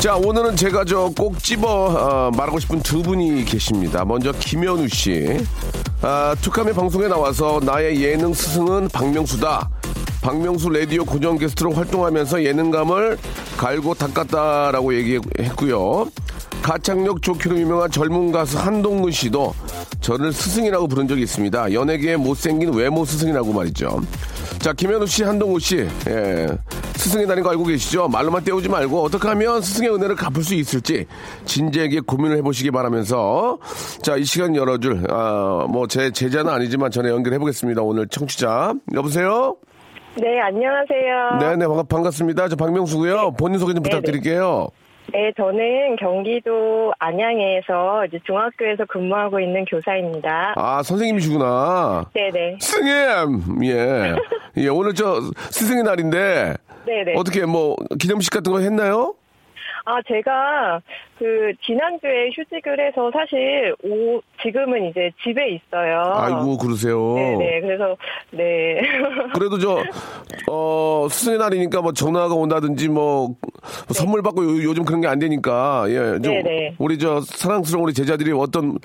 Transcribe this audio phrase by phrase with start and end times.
[0.00, 4.04] 자 오늘은 제가 저 꼭 집어 어, 말하고 싶은 두 분이 계십니다.
[4.04, 5.38] 먼저 김현우 씨.
[6.00, 9.68] 아, 투카미 방송에 나와서 나의 예능 스승은 박명수다.
[10.22, 13.18] 박명수 라디오 고정 게스트로 활동하면서 예능감을
[13.58, 16.06] 갈고 닦았다라고 얘기했고요.
[16.62, 19.54] 가창력 좋기로 유명한 젊은 가수 한동근 씨도
[20.00, 21.72] 저를 스승이라고 부른 적이 있습니다.
[21.72, 24.00] 연예계의 못생긴 외모 스승이라고 말이죠.
[24.60, 26.46] 자, 김현우 씨, 한동근 씨, 예.
[26.96, 28.08] 스승이라는 거 알고 계시죠?
[28.08, 31.06] 말로만 때우지 말고 어떻게 하면 스승의 은혜를 갚을 수 있을지
[31.46, 33.58] 진지하게 고민을 해보시기 바라면서
[34.02, 37.80] 자, 이 시간 열어줄, 아, 뭐 제 제자는 아니지만 전에 연결해 보겠습니다.
[37.82, 38.74] 오늘 청취자.
[38.94, 39.56] 여보세요?
[40.20, 41.38] 네, 안녕하세요.
[41.40, 42.48] 네네, 반갑, 반갑습니다.
[42.48, 43.32] 저 박명수고요.
[43.38, 43.96] 본인 소개 좀 네네.
[43.96, 44.68] 부탁드릴게요.
[44.70, 44.89] 네,
[45.36, 50.54] 저는 경기도 안양에서 이제 중학교에서 근무하고 있는 교사입니다.
[50.56, 52.10] 아, 선생님이시구나.
[52.14, 52.58] 네네.
[52.60, 53.64] 스승님!
[53.64, 54.14] 예.
[54.58, 55.20] 예, 오늘 저
[55.50, 56.54] 스승의 날인데.
[56.86, 57.14] 네네.
[57.16, 59.14] 어떻게 뭐 기념식 같은 거 했나요?
[59.84, 60.80] 아, 제가
[61.18, 66.02] 그 지난주에 휴직을 해서 사실 오, 지금은 이제 집에 있어요.
[66.14, 67.14] 아이고, 그러세요.
[67.14, 67.60] 네네.
[67.60, 67.96] 그래서,
[68.30, 68.80] 네.
[69.34, 69.82] 그래도 저,
[70.50, 73.36] 어, 스승의 날이니까 뭐 전화가 온다든지 뭐, 뭐
[73.92, 75.94] 선물 받고 요, 요즘 그런 게 안 되니까, 예.
[76.22, 76.76] 좀 네네.
[76.78, 78.78] 우리 저 사랑스러운 우리 제자들이 어떤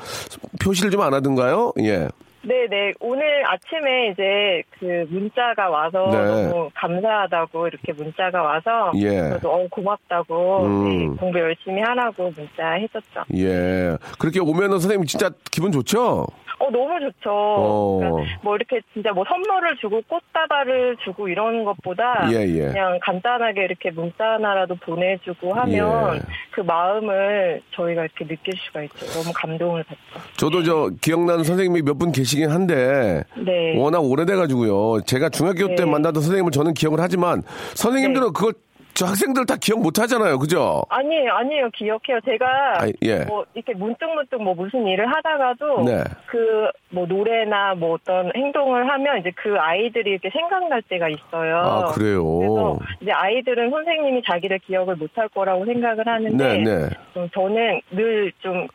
[0.64, 1.72] 표시를 좀 안 하던가요?
[1.82, 2.08] 예.
[2.48, 2.94] 네네.
[3.00, 6.18] 오늘 아침에 이제 그 문자가 와서 네.
[6.48, 9.30] 너무 감사하다고 이렇게 문자가 와서 예.
[9.32, 10.84] 저도 어, 고맙다고 음.
[11.12, 13.24] 네, 공부 열심히 하라고 문자 해줬죠.
[13.36, 13.98] 예.
[14.20, 16.28] 그렇게 오면은 선생님 진짜 기분 좋죠?
[16.58, 17.30] 어, 너무 좋죠.
[17.32, 18.00] 어.
[18.00, 22.68] 그러니까 뭐 이렇게 진짜 뭐 선물을 주고 꽃다발을 주고 이런 것보다 예, 예.
[22.68, 26.22] 그냥 간단하게 이렇게 문자 하나라도 보내주고 하면 예.
[26.52, 29.06] 그 마음을 저희가 이렇게 느낄 수가 있죠.
[29.20, 30.26] 너무 감동을 받죠.
[30.38, 33.78] 저도 저 기억나는 선생님이 몇 분 계시 긴 한데 네.
[33.78, 35.02] 워낙 오래돼가지고요.
[35.06, 35.86] 제가 중학교 때 네.
[35.86, 37.42] 만나던 선생님을 저는 기억을 하지만
[37.76, 38.34] 선생님들은 네.
[38.34, 38.54] 그걸
[38.98, 40.40] 저 학생들 다 기억 못 하잖아요.
[40.40, 40.82] 그죠?
[40.88, 41.70] 아니에요, 아니에요.
[41.72, 42.18] 기억해요.
[42.24, 42.46] 제가
[42.82, 43.26] 아, 예.
[43.26, 46.02] 뭐 이렇게 문득문득 뭐 무슨 일을 하다가도 네.
[46.28, 51.58] 그뭐 노래나 뭐 어떤 행동을 하면 이제 그 아이들이 이렇게 생각날 때가 있어요.
[51.58, 52.24] 아, 그래요?
[52.24, 56.90] 그래서 이제 아이들은 선생님이 자기를 기억을 못 할 거라고 생각을 하는데 네, 네.
[57.14, 58.68] 좀 저는 늘좀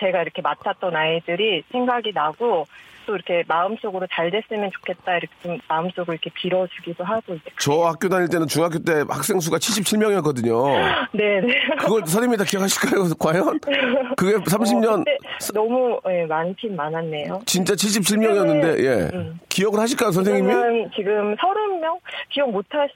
[0.00, 2.66] 제가 이렇게 맡았던 아이들이 생각이 나고
[3.06, 8.08] 또 이렇게 마음속으로 잘 됐으면 좋겠다 이렇게 좀 마음속으로 이렇게 빌어주기도 하고 이제 저 학교
[8.08, 11.08] 다닐 때는 중학교 때 학생 수가 77명이었거든요.
[11.12, 11.66] 네네.
[11.80, 13.08] 그걸 선생님이 다 기억하실까요?
[13.18, 13.60] 과연?
[14.16, 15.04] 그게 30년 어,
[15.54, 17.40] 너무 예, 많긴 많았네요.
[17.46, 19.16] 진짜 77명이었는데 예.
[19.16, 19.38] 음.
[19.48, 20.52] 기억을 하실까요, 선생님이?
[20.96, 21.98] 지금 서른 명
[22.30, 22.92] 기억 못 하시.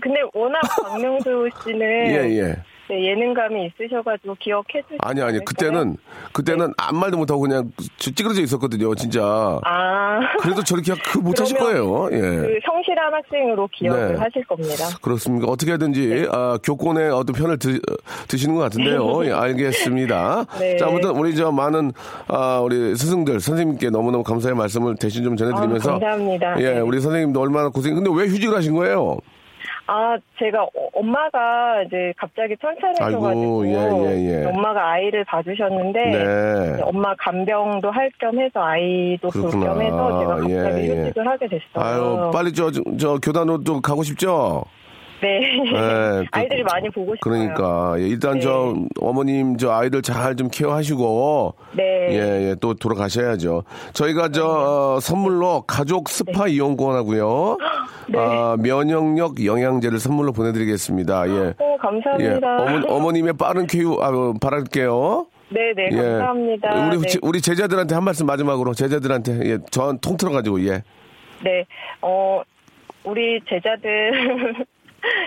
[0.00, 2.56] 근데 워낙 박명수 씨는 예, 예.
[2.88, 4.98] 네, 예능감이 있으셔가지고 기억해 주시.
[5.00, 5.96] 아니 아니 그때는
[6.32, 9.22] 그때는 아무 말도 못 하고 그냥 찌그러져 있었거든요, 진짜.
[9.64, 12.08] 아 그래도 저렇게 그 못하실 거예요.
[12.12, 12.18] 예.
[12.20, 14.18] 그 성실한 학생으로 기억을 네.
[14.18, 14.84] 하실 겁니다.
[15.00, 15.46] 그렇습니까?
[15.50, 16.26] 어떻게 하든지 네.
[16.30, 17.80] 아, 교권의 어떤 편을 드,
[18.36, 19.24] 시는 것 같은데요.
[19.26, 20.44] 예, 알겠습니다.
[20.58, 20.76] 네.
[20.76, 21.92] 자, 아무튼 우리 저 많은
[22.28, 26.60] 아, 우리 스승들 선생님께 너무너무 감사의 말씀을 대신 좀 전해드리면서 아, 감사합니다.
[26.60, 26.80] 예, 네.
[26.80, 27.94] 우리 선생님도 얼마나 고생.
[27.94, 29.18] 근데 왜 휴직을 하신 거예요?
[29.86, 32.56] 아 제가 어- 엄마가 이제 갑자기
[33.00, 34.44] 아이고, 예, 예, 예.
[34.46, 36.82] 엄마가 아이를 봐주셨는데 네.
[36.82, 39.50] 엄마 간병도 할 겸해서 아이도 볼.
[39.60, 41.02] 겸해서 제가 갑자기 예, 예.
[41.08, 41.76] 휴직을 하게 됐어요.
[41.76, 44.64] 아유, 빨리 저, 저, 저 교단으로 또 가고 싶죠?
[45.24, 45.40] 네.
[45.66, 47.18] 예, 또- 아이들이 많이 보고 싶어요.
[47.22, 48.40] 그러니까 예, 일단 네.
[48.40, 51.82] 저 어머님 저 아이들 잘 좀 케어하시고 네.
[52.10, 53.62] 예, 예, 또 돌아가셔야죠.
[53.94, 57.56] 저희가 저 어, 선물로 가족 스파 이용권 하고요.
[58.08, 58.18] 네.
[58.18, 61.28] 아, 면역력 영양제를 선물로 보내 드리겠습니다.
[61.28, 61.32] 예.
[61.32, 62.56] 어, 예, 감사합니다.
[62.62, 65.26] 어머, 어머 님의 빠른 쾌유 아, 어, 바랄게요.
[65.50, 65.96] 네네, 예.
[65.96, 66.86] 감사합니다.
[66.88, 67.06] 우리 네.
[67.08, 70.82] 제- 우리 제자들한테 한 말씀 마지막으로 제자들한테 예, 전 통틀어 가지고 예.
[71.42, 71.64] 네,
[72.02, 72.42] 어,
[73.04, 74.64] 우리 제자들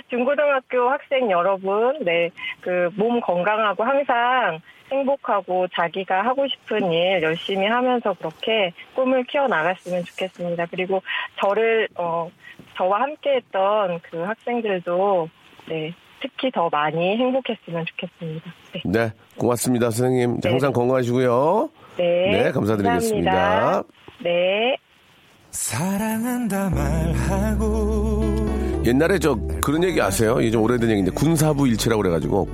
[0.10, 2.30] 중고등학교 학생 여러분, 네,
[2.62, 4.60] 그 몸 건강하고 항상
[4.92, 10.66] 행복하고 자기가 하고 싶은 일 열심히 하면서 그렇게 꿈을 키워 나갔으면 좋겠습니다.
[10.72, 11.02] 그리고
[11.42, 12.30] 저를 어
[12.78, 15.30] 저와 함께 했던 그 학생들도
[15.68, 18.52] 네 특히 더 많이 행복했으면 좋겠습니다.
[18.74, 20.40] 네, 네, 고맙습니다, 선생님.
[20.40, 20.54] 자, 네.
[20.54, 21.70] 항상 건강하시고요.
[21.98, 23.32] 네, 네, 감사드리겠습니다.
[23.32, 23.84] 감사합니다.
[24.24, 24.78] 네.
[25.52, 28.17] 사랑한다 말하고
[28.88, 30.38] 옛날에 저 그런 얘기 아세요?
[30.50, 32.48] 좀 오래된 얘기인데 군사부 일체라고 그래가지고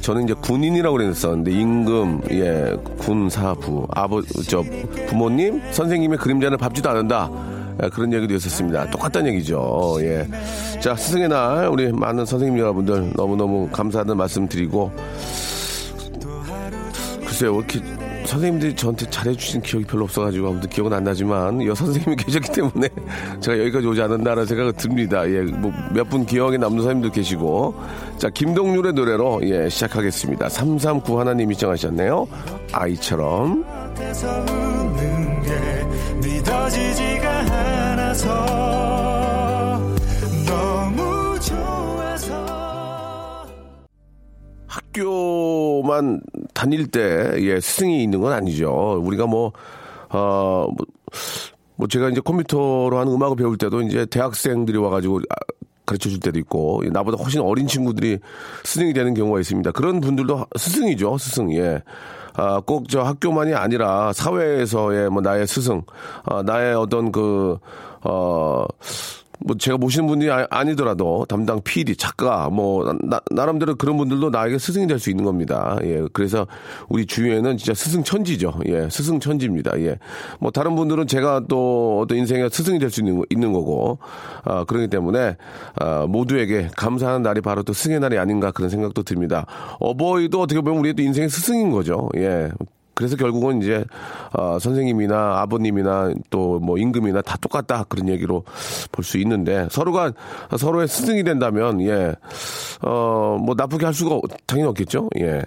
[0.00, 4.64] 저는 이제 군인이라고 그랬었는데 임금 예 군사부 아버 저
[5.06, 7.30] 부모님 선생님의 그림자는 밟지도 않는다
[7.82, 8.90] 예, 그런 얘기도 있었습니다.
[8.90, 9.96] 똑같다는 얘기죠.
[10.00, 10.28] 예.
[10.80, 14.90] 자 스승의 날 우리 많은 선생님 여러분들 너무 너무 감사하다는 말씀 드리고
[17.24, 17.80] 글쎄요, 왜 이렇게
[18.24, 22.88] 선생님들이 저한테 잘해주신 기억이 별로 없어가지고 아무튼 기억은 안 나지만 여 선생님이 계셨기 때문에
[23.40, 25.28] 제가 여기까지 오지 않았나라는 생각이 듭니다.
[25.28, 27.74] 예, 뭐 몇 분 기억에 남는 선생님도 계시고
[28.18, 30.48] 자 김동률의 노래로 예 시작하겠습니다.
[30.48, 32.26] 339 하나님이 시청하셨네요.
[32.72, 33.64] 아이처럼.
[44.66, 46.20] 학교만
[46.62, 49.00] 다닐 때, 예, 스승이 있는 건 아니죠.
[49.04, 49.50] 우리가 뭐,
[50.10, 50.86] 어, 뭐,
[51.74, 55.34] 뭐 제가 이제 컴퓨터로 하는 음악을 배울 때도 이제 대학생들이 와가지고 아,
[55.84, 58.20] 가르쳐 줄 때도 있고, 나보다 훨씬 어린 친구들이
[58.62, 59.72] 스승이 되는 경우가 있습니다.
[59.72, 61.82] 그런 분들도 스승이죠, 스승, 예.
[62.34, 65.82] 아, 꼭 저 학교만이 아니라 사회에서의 뭐 나의 스승,
[66.24, 67.58] 아, 나의 어떤 그,
[68.04, 68.64] 어,
[69.44, 74.58] 뭐 제가 모시는 분이 아, 니더라도 담당 PD, 작가 뭐 나, 나름대로 그런 분들도 나에게
[74.58, 75.78] 스승이 될 수 있는 겁니다.
[75.82, 76.02] 예.
[76.12, 76.46] 그래서
[76.88, 78.54] 우리 주위에는 진짜 스승 천지죠.
[78.68, 78.88] 예.
[78.90, 79.78] 스승 천지입니다.
[79.80, 79.98] 예.
[80.40, 83.98] 뭐 다른 분들은 제가 또 어떤 인생의 스승이 될 수 있는, 거- 있는 거고
[84.44, 85.36] 아, 그렇기 때문에
[85.80, 89.46] 아, 모두에게 감사하는 날이 바로 또 스승의 날이 아닌가 그런 생각도 듭니다.
[89.80, 92.08] 어버이도 어떻게 보면 우리의 또 인생의 스승인 거죠.
[92.16, 92.50] 예.
[92.94, 93.84] 그래서 결국은 이제
[94.32, 98.44] 어, 선생님이나 아버님이나 또 뭐 임금이나 다 똑같다 그런 얘기로
[98.92, 100.12] 볼 수 있는데 서로가
[100.58, 102.14] 서로의 스승이 된다면 예
[102.84, 105.08] 어 뭐 나쁘게 할 수가 당연히 없겠죠?
[105.18, 105.42] 예.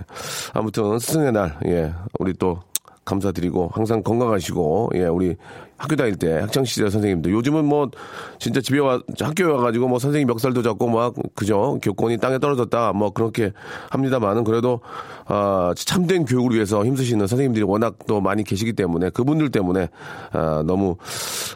[0.54, 2.60] 아무튼 스승의 날 예 우리 또
[3.06, 5.36] 감사드리고 항상 건강하시고 예 우리
[5.78, 7.90] 학교 다닐 때 학창 시절 선생님들 요즘은 뭐
[8.40, 13.12] 진짜 집에 와 학교에 와가지고 뭐 선생님 멱살도 잡고 막 그죠 교권이 땅에 떨어졌다 뭐
[13.12, 13.52] 그렇게
[13.90, 14.80] 합니다만은 그래도
[15.26, 19.90] 아 참된 교육을 위해서 힘쓰시는 선생님들이 워낙 또 많이 계시기 때문에 그분들 때문에
[20.32, 20.96] 아 너무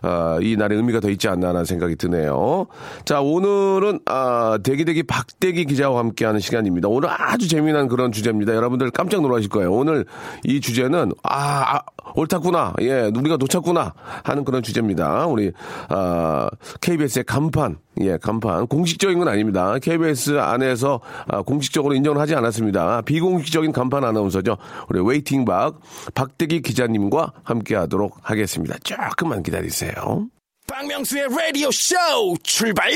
[0.01, 2.68] 아이 날의 의미가 더 있지 않나라는 생각이 드네요.
[3.06, 6.89] 자 오늘은 아 대기대기 박대기 기자와 함께하는 시간입니다.
[6.89, 8.54] 오늘 아주 재미난 그런 주제입니다.
[8.54, 9.72] 여러분들 깜짝 놀라실 거예요.
[9.72, 10.06] 오늘
[10.44, 11.81] 이 주제는 아, 아
[12.15, 13.94] 옳았구나 예 우리가 놓쳤구나
[14.24, 15.26] 하는 그런 주제입니다.
[15.28, 15.52] 우리
[15.90, 16.50] 아,
[16.82, 19.78] KBS의 간판, 예, 간판 공식적인 건 아닙니다.
[19.80, 23.02] KBS 안에서 아, 공식적으로 인정을 하지 않았습니다.
[23.02, 24.58] 비공식적인 간판 아나운서죠.
[24.90, 25.80] 우리 waiting박
[26.16, 28.78] 박대기 기자님과 함께하도록 하겠습니다.
[28.84, 30.28] 조금만 기다리세요.
[30.69, 31.95] 박명수의 라디오 쇼
[32.44, 32.92] 출발!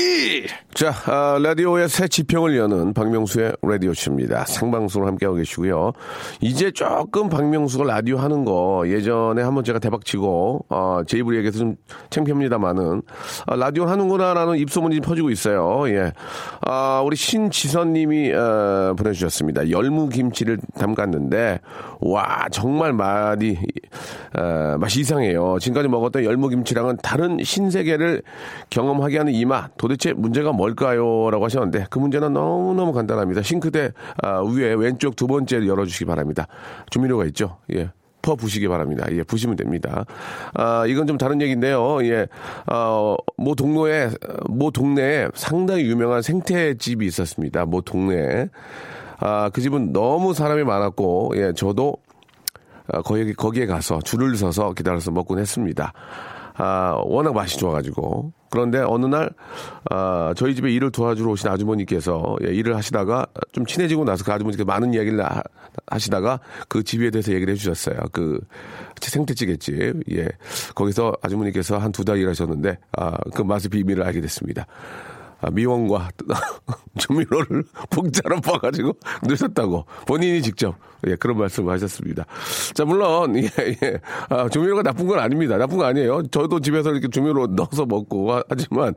[0.74, 4.44] 자, 아, 라디오의 새 지평을 여는 박명수의 라디오 쇼입니다.
[4.44, 5.92] 생방송으로 함께하고 계시고요.
[6.40, 11.76] 이제 조금 박명수가 라디오 하는 거 예전에 한번 제가 대박치고 어, 제 입으로 얘기해서 좀
[12.10, 13.02] 창피합니다만은
[13.46, 15.88] 아, 라디오 하는구나라는 입소문이 퍼지고 있어요.
[15.88, 16.12] 예,
[16.60, 19.70] 아, 우리 신지선님이 어, 보내주셨습니다.
[19.70, 21.60] 열무김치를 담갔는데
[22.00, 23.58] 와 정말 맛이
[24.38, 25.58] 어, 맛이 이상해요.
[25.60, 28.22] 지금까지 먹었던 열무김치랑은 다른 신 세계를
[28.70, 31.30] 경험하게 하는 이 맛 도대체 문제가 뭘까요?
[31.30, 33.42] 라고 하셨는데 그 문제는 너무너무 간단합니다.
[33.42, 33.92] 싱크대
[34.22, 36.46] 아, 위에 왼쪽 두 번째를 열어주시기 바랍니다.
[36.90, 37.58] 조미료가 있죠.
[37.74, 37.90] 예.
[38.22, 39.04] 퍼 부시기 바랍니다.
[39.10, 40.06] 예, 부시면 됩니다.
[40.54, 42.02] 아, 이건 좀 다른 얘기인데요.
[42.06, 42.26] 예,
[42.72, 44.08] 어, 모 동네에,
[44.48, 47.66] 모 동네에 상당히 유명한 생태집이 있었습니다.
[47.66, 48.48] 모 동네에.
[49.20, 51.96] 아, 그 집은 너무 사람이 많았고, 예, 저도
[52.90, 55.92] 아, 거기, 거기에 가서 줄을 서서 기다려서 먹곤 했습니다.
[56.56, 58.32] 아, 워낙 맛이 좋아가지고.
[58.50, 59.30] 그런데 어느 날,
[59.90, 64.64] 아, 저희 집에 일을 도와주러 오신 아주머니께서 예, 일을 하시다가 좀 친해지고 나서 그 아주머니께서
[64.64, 65.42] 많은 이야기를 하,
[65.88, 67.96] 하시다가 그 집에 대해서 얘기를 해주셨어요.
[68.12, 68.38] 그
[69.00, 70.04] 생태찌개집.
[70.12, 70.28] 예.
[70.76, 74.66] 거기서 아주머니께서 한 두 달 일하셨는데, 아, 그 맛의 비밀을 알게 됐습니다.
[75.44, 76.08] 아, 미원과
[76.98, 80.74] 조미료를 공짜로 봐가지고 넣으셨다고 본인이 직접
[81.06, 82.24] 예, 그런 말씀을 하셨습니다.
[82.72, 84.00] 자, 물론, 예, 예.
[84.28, 85.56] 아, 조미료가 나쁜 건 아닙니다.
[85.58, 86.22] 나쁜 거 아니에요.
[86.28, 88.94] 저도 집에서 이렇게 조미료 넣어서 먹고 하, 하지만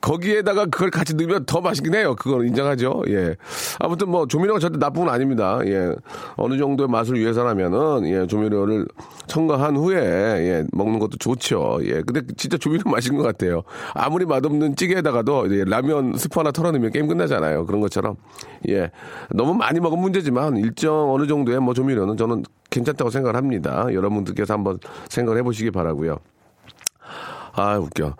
[0.00, 2.16] 거기에다가 그걸 같이 넣으면 더 맛있긴 해요.
[2.16, 3.04] 그건 인정하죠.
[3.08, 3.36] 예.
[3.78, 5.60] 아무튼 뭐 조미료가 절대 나쁜 건 아닙니다.
[5.66, 5.94] 예.
[6.36, 8.86] 어느 정도의 맛을 위해서라면은, 예, 조미료를
[9.26, 11.78] 첨가한 후에, 예, 먹는 것도 좋죠.
[11.82, 12.02] 예.
[12.02, 13.62] 근데 진짜 조미료 맛있는 것 같아요.
[13.94, 15.83] 아무리 맛없는 찌개에다가도 예, 라면
[16.16, 17.66] 스프 하나 털어내면 게임 끝나잖아요.
[17.66, 18.16] 그런 것처럼.
[18.68, 18.90] 예.
[19.30, 23.86] 너무 많이 먹으면 문제지만 일정 어느 정도의 뭐 조미료는 저는 괜찮다고 생각을 합니다.
[23.92, 26.18] 여러분들께서 한번 생각을 해보시기 바라고요.
[27.52, 28.16] 아, 웃겨.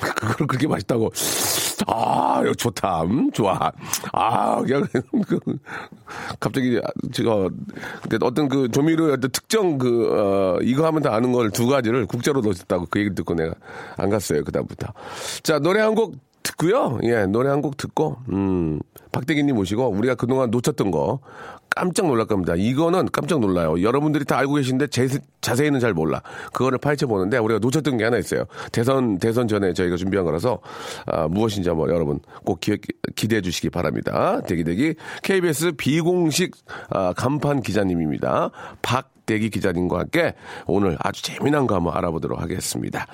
[0.00, 1.10] 그걸 그렇게 맛있다고.
[1.86, 3.02] 아, 이거 좋다.
[3.02, 3.72] 음, 좋아.
[4.12, 4.86] 아, 그냥,
[5.28, 5.38] 그,
[6.40, 6.80] 갑자기,
[7.12, 7.48] 제가,
[8.22, 12.40] 어떤 그 조미료 어떤 특정 그, 어, 이거 하면 다 아는 걸 두 가지를 국자로
[12.40, 13.54] 넣었다고 그 얘기를 듣고 내가
[13.96, 14.42] 안 갔어요.
[14.44, 14.92] 그다음부터.
[15.42, 16.98] 자, 노래 한 곡 듣고요.
[17.02, 18.80] 예, 노래 한 곡 듣고, 음,
[19.12, 21.20] 박대기님 모시고 우리가 그동안 놓쳤던 거
[21.70, 22.54] 깜짝 놀랄 겁니다.
[22.56, 23.82] 이거는 깜짝 놀라요.
[23.82, 25.08] 여러분들이 다 알고 계신데 제,
[25.40, 26.22] 자세히는 잘 몰라.
[26.52, 28.44] 그거를 파헤쳐 보는데 우리가 놓쳤던 게 하나 있어요.
[28.72, 30.60] 대선 대선 전에 저희가 준비한 거라서
[31.06, 32.82] 아, 무엇인지 한번 여러분 꼭 기획,
[33.14, 34.40] 기대해 주시기 바랍니다.
[34.46, 36.54] 대기 대기 KBS 비공식
[36.90, 38.50] 아, 간판 기자님입니다.
[38.82, 40.34] 박 대기 기자님과 함께
[40.66, 43.06] 오늘 아주 재미난 거 한번 알아보도록 하겠습니다.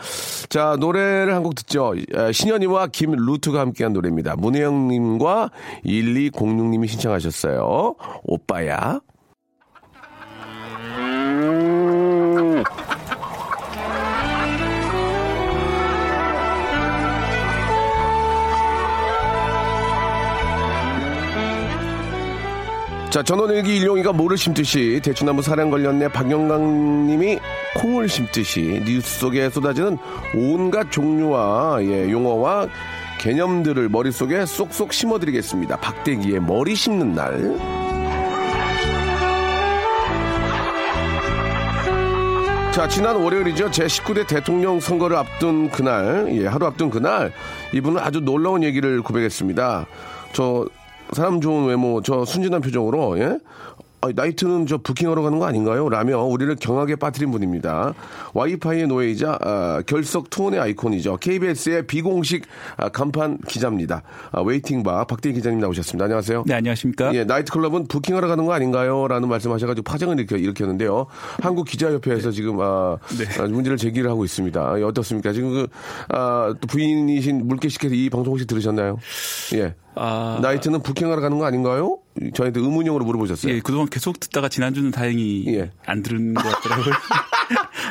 [0.48, 1.94] 자, 노래를 한 곡 듣죠.
[2.32, 4.36] 신현이와 김루트가 함께한 노래입니다.
[4.36, 5.50] 문혜영님과
[5.84, 7.96] 1206님이 신청하셨어요.
[8.22, 9.00] 오빠야.
[23.12, 27.38] 자, 전원일기 일용이가 모를 심듯이 대추나무 사랑 걸렸네 박영광님이
[27.76, 29.98] 콩을 심듯이 뉴스 속에 쏟아지는
[30.34, 32.68] 온갖 종류와 예, 용어와
[33.18, 35.76] 개념들을 머릿속에 쏙쏙 심어드리겠습니다.
[35.76, 37.58] 박대기의 머리 심는 날.
[42.72, 43.72] 자, 지난 월요일이죠.
[43.72, 47.30] 제19대 대통령 선거를 앞둔 그날, 예, 하루 앞둔 그날,
[47.74, 49.84] 이분은 아주 놀라운 얘기를 고백했습니다.
[50.32, 50.64] 저,
[51.12, 53.38] 사람 좋은 외모, 저 순진한 표정으로, 예?
[54.04, 55.88] 아, 나이트는 저 부킹하러 가는 거 아닌가요?
[55.88, 57.94] 라며 우리를 경악에 빠뜨린 분입니다.
[58.34, 61.18] 와이파이의 노예이자 아, 결석 투혼의 아이콘이죠.
[61.18, 62.44] KBS의 비공식
[62.78, 64.02] 아, 간판 기자입니다.
[64.32, 66.06] 아, waiting박 박대기 기자님 나오셨습니다.
[66.06, 66.42] 안녕하세요.
[66.48, 67.14] 네, 안녕하십니까?
[67.14, 69.06] 예, 나이트클럽은 부킹하러 가는 거 아닌가요?
[69.06, 71.06] 라는 말씀하셔가지고 파장을 일으켜, 일으켰는데요.
[71.40, 73.40] 한국 기자협회에서 지금 아, 네.
[73.40, 74.80] 아, 문제를 제기를 하고 있습니다.
[74.80, 75.32] 예, 어떻습니까?
[75.32, 75.66] 지금 그
[76.08, 78.98] 아, 또 부인이신 물개씨께서 이 방송 혹시 들으셨나요?
[79.54, 79.76] 예.
[79.94, 81.98] 아, 나이트는 부킹하러 가는 거 아닌가요?
[82.34, 83.54] 저희한테 의문형으로 물어보셨어요.
[83.54, 85.70] 예, 그동안 계속 듣다가 지난주는 다행히 예.
[85.86, 86.94] 안 들은 것 같더라고요.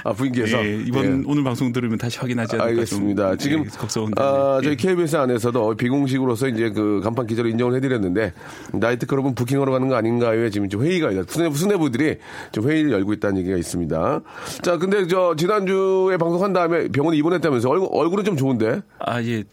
[0.03, 0.63] 아, 부인께서.
[0.65, 1.23] 예, 이번 예.
[1.25, 3.29] 오늘 방송 들으면 다시 확인하지 않을까 알겠습니다.
[3.29, 4.21] 좀, 지금 예, 걱정은데.
[4.21, 4.75] 아, 저희 예.
[4.75, 8.33] KBS 안에서도 비공식으로서 이제 그 간판 기자로 인정을 해드렸는데
[8.73, 10.49] 나이트 클럽은 부킹하러 가는 거 아닌가요?
[10.49, 11.23] 지금 좀 회의가 있다.
[11.27, 12.17] 수뇌, 수뇌부들이
[12.51, 14.21] 좀 회의를 열고 있다는 얘기가 있습니다.
[14.61, 18.81] 자, 근데 저 지난주에 방송한 다음에 병원에 입원했다면서 얼굴, 얼굴은 좀 좋은데.
[18.99, 19.43] 아, 예.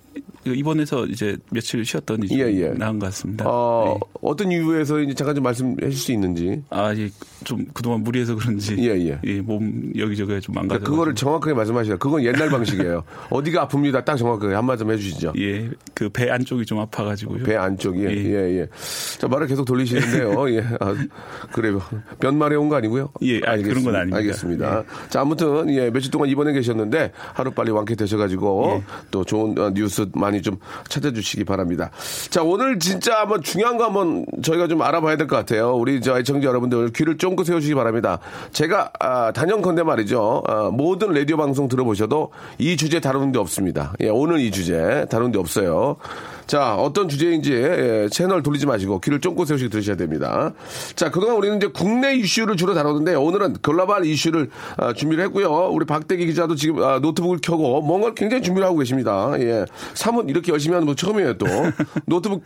[0.45, 2.69] 그 입원해서 이제 며칠 쉬었더니 좀 예, 예.
[2.71, 3.45] 나은 것 같습니다.
[3.49, 4.01] 어, 예.
[4.23, 6.63] 어떤 이유에서 이제 잠깐 좀 말씀해 주실 수 있는지.
[6.71, 7.09] 아, 예.
[7.45, 8.77] 좀 그동안 무리해서 그런지.
[8.79, 9.41] 예, 예.
[9.41, 10.81] 몸 여기저기 좀 망가져.
[10.81, 11.97] 그러니까 그거를 정확하게 말씀하시라.
[11.99, 13.05] 그건 옛날 방식이에요.
[13.31, 14.05] 어디가 아픕니다.
[14.05, 15.33] 딱 정확하게 한 말씀 해 주시죠.
[15.39, 15.71] 예.
[15.95, 17.45] 그 배 안쪽이 좀 아파 가지고요.
[17.45, 18.61] 배 안쪽이 예, 예.
[18.61, 18.69] 예,
[19.19, 20.51] 자, 말을 계속 돌리시는데요.
[20.57, 20.65] 예.
[20.81, 20.95] 아,
[21.53, 21.81] 그래요.
[22.21, 23.11] 변말에 온 거 아니고요?
[23.23, 24.17] 예, 아, 그런 건 아닙니다.
[24.19, 24.85] 알겠습니다.
[25.09, 28.85] 자, 아무튼, 예, 며칠 동안 입원해 계셨는데, 하루 빨리 완쾌되셔 가지고, 예.
[29.11, 31.91] 또 좋은 어, 뉴스 많이 좀 찾아주시기 바랍니다.
[32.31, 35.75] 자, 오늘 진짜 한번 중요한 거 한번 저희가 좀 알아봐야 될 것 같아요.
[35.75, 38.19] 우리 저 애청자 여러분들 귀를 쫑긋 세워주시기 바랍니다.
[38.53, 40.43] 제가, 아, 단연컨대 말이죠.
[40.47, 43.93] 아, 모든 라디오 방송 들어보셔도 이 주제 다루는 데 없습니다.
[44.01, 45.97] 예, 오늘 이 주제 다루는 데 없어요.
[46.49, 50.55] 자, 어떤 주제인지 예, 채널 돌리지 마시고 귀를 쫑긋 세우시고 들으셔야 됩니다.
[50.97, 55.69] 자, 그동안 우리는 이제 국내 이슈를 주로 다루는데 오늘은 글로벌 이슈를 아, 준비를 했고요.
[55.71, 59.31] 우리 박대기 기자도 지금 아, 노트북을 켜고 뭔가 굉장히 준비를 하고 계십니다.
[59.41, 59.67] 예.
[59.93, 61.45] 사뭇 이렇게 열심히 하는 거 처음이에요, 또.
[62.07, 62.43] 노트북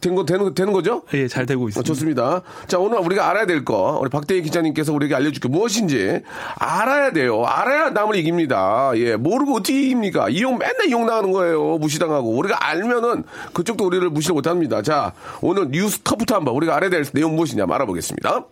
[0.00, 1.02] 된 거, 되는, 거- 되는 거죠?
[1.14, 1.86] 예, 잘 되고 어, 있습니다.
[1.86, 2.42] 좋습니다.
[2.66, 6.22] 자, 오늘 우리가 알아야 될 거, 우리 박대기 기자님께서 우리에게 알려줄 게 무엇인지
[6.56, 7.44] 알아야 돼요.
[7.46, 8.90] 알아야 남을 이깁니다.
[8.96, 10.28] 예, 모르고 어떻게 이깁니까?
[10.30, 11.78] 이용, 맨날 이용 나가는 거예요.
[11.78, 12.30] 무시당하고.
[12.30, 14.82] 우리가 알면은 그쪽도 우리를 무시를 못 합니다.
[14.82, 18.44] 자, 오늘 뉴스 컵부터 한번 우리가 알아야 될 내용 무엇이냐 알아보겠습니다.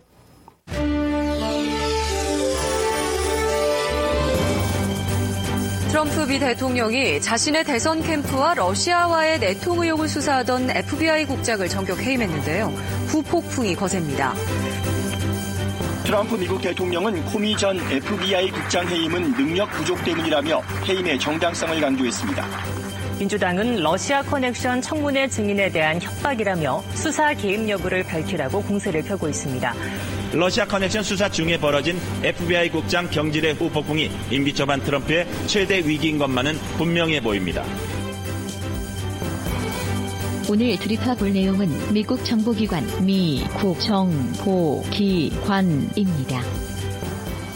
[5.89, 12.65] 트럼프 미 대통령이 자신의 대선 캠프와 러시아와의 내통 의혹을 수사하던 FBI 국장을 전격 해임했는데요.
[13.07, 14.33] 후폭풍이 거셉니다.
[16.03, 22.82] 트럼프 미국 대통령은 코미 전 FBI 국장 해임은 능력 부족 때문이라며 해임의 정당성을 강조했습니다.
[23.19, 29.73] 민주당은 러시아 커넥션 청문회 증인에 대한 협박이라며 수사 개입 여부를 밝히라고 공세를 펴고 있습니다.
[30.33, 36.17] 러시아 커넥션 수사 중에 벌어진 FBI 국장 경질의 후 폭풍이 임기 초반 트럼프의 최대 위기인
[36.17, 37.63] 것만은 분명해 보입니다.
[40.49, 46.41] 오늘 드립해볼 내용은 미국 정보기관 미국 정보기관입니다.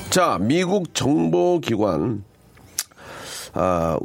[0.10, 2.24] 자, 미국 정보기관.
[3.54, 3.98] 아,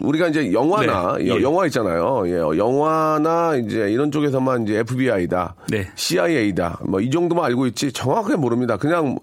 [0.00, 1.42] 우리가 이제 영화나 네, 여- 예.
[1.42, 2.22] 영화 있잖아요.
[2.26, 5.88] 예, 영화나 이제 이런 쪽에서만 이제 FBI다, 네.
[5.94, 8.76] CIA다, 뭐 이 정도만 알고 있지 정확하게 모릅니다.
[8.76, 9.18] 그냥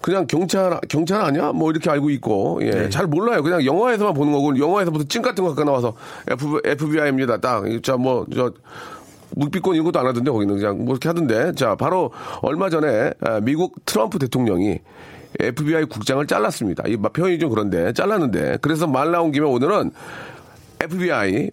[0.00, 1.52] 그냥 경찰 경찰 아니야?
[1.52, 2.88] 뭐 이렇게 알고 있고 예, 네.
[2.90, 3.42] 잘 몰라요.
[3.42, 5.94] 그냥 영화에서만 보는 거고 영화에서 무슨 찡 같은 거 갖고 나와서
[6.30, 7.38] F, FBI입니다.
[7.38, 8.52] 딱, 자뭐저
[9.34, 12.10] 묵비권 이런 것도 안 하던데 거기는 그냥 뭐 이렇게 하던데 자 바로
[12.42, 14.78] 얼마 전에 아, 미국 트럼프 대통령이
[15.40, 16.84] FBI 국장을 잘랐습니다.
[16.86, 19.90] 이 표현이 좀 그런데 잘랐는데 그래서 말 나온 김에 오늘은
[20.80, 21.50] FBI,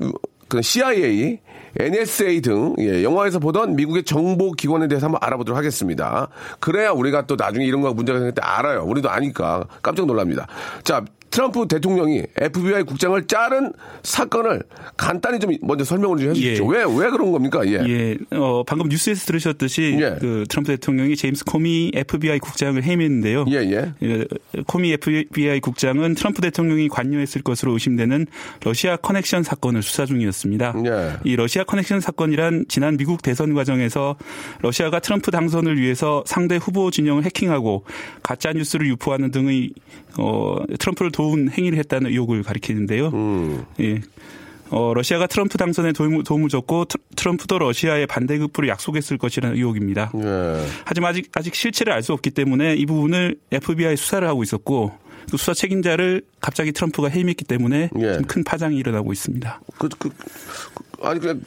[0.47, 1.39] 그 CIA,
[1.79, 6.27] NSA 등 예, 영화에서 보던 미국의 정보 기관에 대해서 한번 알아보도록 하겠습니다.
[6.59, 8.83] 그래야 우리가 또 나중에 이런 거 문제가 생길 때 알아요.
[8.83, 10.47] 우리도 아니까 깜짝 놀랍니다.
[10.83, 13.73] 자, 트럼프 대통령이 FBI 국장을 자른
[14.03, 14.61] 사건을
[14.95, 16.75] 간단히 좀 먼저 설명을 좀 해주십시오.
[16.75, 16.77] 예.
[16.77, 17.65] 왜, 왜 그런 겁니까?
[17.65, 17.81] 예.
[17.87, 23.45] 예, 어, 방금 뉴스에서 들으셨듯이 그 트럼프 대통령이 제임스 코미 FBI 국장을 해임했는데요.
[23.49, 23.55] 예,
[24.03, 24.25] 예.
[24.67, 28.27] 코미 FBI 국장은 트럼프 대통령이 관여했을 것으로 의심되는
[28.63, 30.75] 러시아 커넥션 사건을 수사 중이었습니다.
[30.85, 31.13] 예.
[31.23, 34.17] 이 러시아 커넥션 사건이란 지난 미국 대선 과정에서
[34.61, 37.85] 러시아가 트럼프 당선을 위해서 상대 후보 진영을 해킹하고
[38.21, 39.71] 가짜 뉴스를 유포하는 등의
[40.17, 43.12] 어, 트럼프를 도운 행위를 했다는 의혹을 가리키는데요.
[43.82, 44.01] 예.
[44.70, 50.12] 어, 러시아가 트럼프 당선에 도움을, 도움을 줬고 트- 트럼프도 러시아의 반대급부를 약속했을 것이라는 의혹입니다.
[50.15, 50.65] 예.
[50.86, 54.91] 하지만 아직 아직 실체를 알 수 없기 때문에 이 부분을 FBI 수사를 하고 있었고
[55.29, 58.13] 그 수사 책임자를 갑자기 트럼프가 해임했기 때문에 예.
[58.17, 59.62] 좀큰 파장이 일어나고 있습니다.
[59.77, 61.41] 그, 그, 그, 아니, 그냥,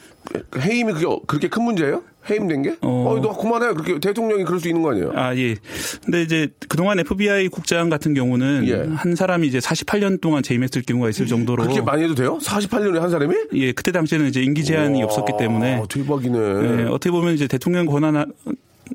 [0.57, 2.03] 해임이 그게, 그렇게 큰 문제예요?
[2.29, 2.75] 해임된 게?
[2.81, 3.73] 어, 너 그만해.
[3.73, 5.11] 그렇게 대통령이 그럴 수 있는 거 아니에요?
[5.15, 5.55] 아, 예.
[6.03, 8.95] 근데 이제 그동안 FBI 국장 같은 경우는 예.
[8.95, 12.37] 한 사람이 이제 48년 동안 재임했을 경우가 있을 정도로 그렇게 많이 해도 돼요?
[12.41, 13.35] 48년에 한 사람이?
[13.53, 16.37] 예, 그때 당시에는 이제 임기 제한이 없었기 때문에 대박이네.
[16.37, 18.31] 예, 어떻게 보면 이제 대통령 권한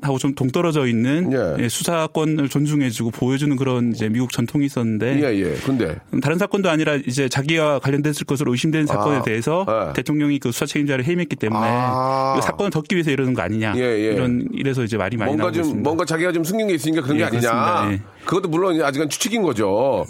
[0.01, 5.53] 하고 좀 동떨어져 있는 예, 수사권을 존중해주고 보여주는 그런 이제 미국 전통이 있었는데 예, 예.
[5.65, 9.93] 근데 다른 사건도 아니라 이제 자기와 관련됐을 것으로 의심되는 사건에 아, 대해서 예.
[9.93, 12.35] 대통령이 그 수사 책임자를 해임했기 때문에 아.
[12.37, 14.13] 이 사건을 덮기 위해서 이러는 거 아니냐 예, 예.
[14.13, 15.83] 이런 이래서 이제 말이 많이 나오고 좀 있습니다.
[15.83, 17.89] 뭔가 자기가 좀 숨긴 게 있으니까 그런 게 예, 아니냐.
[17.91, 18.01] 예.
[18.25, 20.05] 그것도 물론 아직은 추측인 거죠.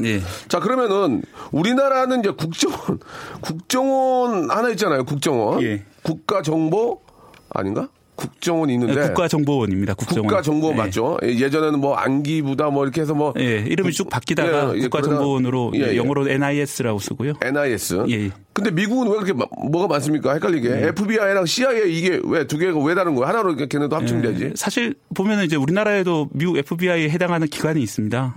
[0.48, 3.00] 자 그러면은 우리나라는 이제 국정원
[3.41, 5.04] 국정원 하나 있잖아요.
[5.04, 5.84] 국정원 예.
[6.04, 7.02] 국가정보
[7.50, 7.89] 아닌가?
[8.15, 9.95] 국정원이 있는데 네, 국가정보원입니다.
[9.95, 10.28] 국정원.
[10.28, 10.78] 국가정보원 예.
[10.82, 11.17] 맞죠?
[11.23, 15.71] 예, 예전에는 뭐 안기부다 뭐 이렇게 해서 뭐 예, 이름이 쭉 바뀌다가 예, 예, 국가정보원으로
[15.71, 15.97] 그러다가- 예, 예.
[15.97, 17.34] 영어로 NIS라고 쓰고요.
[17.41, 18.06] NIS.
[18.10, 18.30] 예.
[18.54, 20.34] 근데 미국은 왜 그렇게 마- 뭐가 많습니까?
[20.34, 20.88] 헷갈리게.
[20.89, 23.30] FBI랑 CIA 이게 왜 두 개가 왜 다른 거야?
[23.30, 24.52] 하나로 이렇게 걔네도 합치면 예, 되지.
[24.56, 28.36] 사실 보면은 이제 우리나라에도 미국 FBI에 해당하는 기관이 있습니다.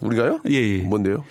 [0.00, 0.40] 우리가요?
[0.48, 0.78] 예, 예.
[0.82, 1.24] 뭔데요?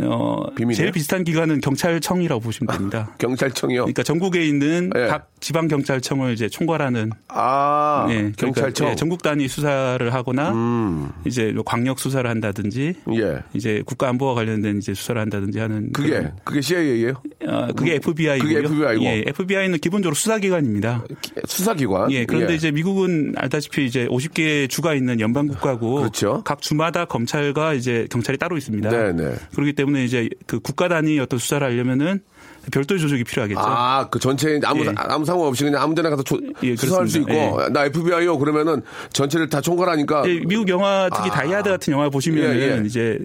[0.00, 0.76] 어, 비밀이에요?
[0.76, 3.14] 제일 비슷한 기관은 경찰청이라고 보시면 됩니다.
[3.18, 3.82] 경찰청이요?
[3.82, 5.06] 그러니까 전국에 있는 예.
[5.06, 8.88] 각 지방 경찰청을 이제 총괄하는 아, 예, 그러니까, 경찰청.
[8.88, 8.90] 음.
[8.90, 13.42] 예, 전국 단위 수사를 하거나 이제 뭐 광역 수사를 한다든지 예.
[13.52, 17.14] 이제 국가 안보와 관련된 이제 수사를 한다든지 하는 그게 그게 CIA예요?
[17.46, 18.42] 어, 그게 FBI고요.
[18.42, 19.04] 그게 FBI고.
[19.04, 21.04] 예, FBI는 기본적으로 수사기관입니다.
[21.46, 22.10] 수사기관.
[22.10, 22.56] 예, 그런데 예.
[22.56, 26.42] 이제 미국은 알다시피 이제 50개 주가 있는 연방 국가고 그렇죠.
[26.44, 28.88] 각 주마다 검찰과 이제 경찰이 따로 있습니다.
[28.88, 29.34] 네, 네.
[29.54, 32.20] 그렇기 때문에 이제 그 국가 단위 어떤 수사를 하려면은
[32.72, 33.60] 별도의 조직이 필요하겠죠.
[33.60, 34.92] 아, 그 전체에 아무, 예.
[34.96, 37.68] 아무 상관 없이 그냥 아무 데나 가서 조- 예, 수사할 수 있고, 그렇습니다.
[37.68, 38.38] 나 FBI요?
[38.38, 40.22] 그러면은 전체를 다 총괄하니까.
[40.26, 41.34] 예, 미국 영화 특히 아.
[41.34, 42.82] 다이아드 같은 영화 보시면은 예, 예.
[42.86, 43.18] 이제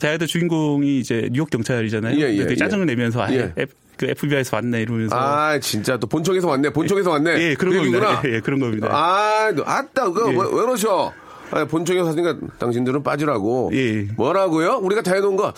[0.00, 2.16] 다이아드 주인공이 이제 뉴욕 경찰이잖아요.
[2.16, 2.56] 예, 예, 되게 예.
[2.56, 3.52] 짜증을 내면서 아, 예.
[3.96, 6.70] 그 FBI에서 왔네 이러면서 아, 진짜 또 본청에서 왔네.
[6.70, 7.30] 본청에서 왔네.
[7.40, 8.22] 예, 그런 그 겁니다.
[8.26, 8.88] 예, 예, 그런 겁니다.
[8.92, 10.36] 아, 너, 아따, 그거 예.
[10.36, 11.12] 그러셔?
[11.50, 13.70] 아니, 본청에서 왔으니까 당신들은 빠지라고.
[13.74, 14.08] 예.
[14.16, 14.80] 뭐라고요?
[14.82, 15.52] 우리가 다 해놓은 거.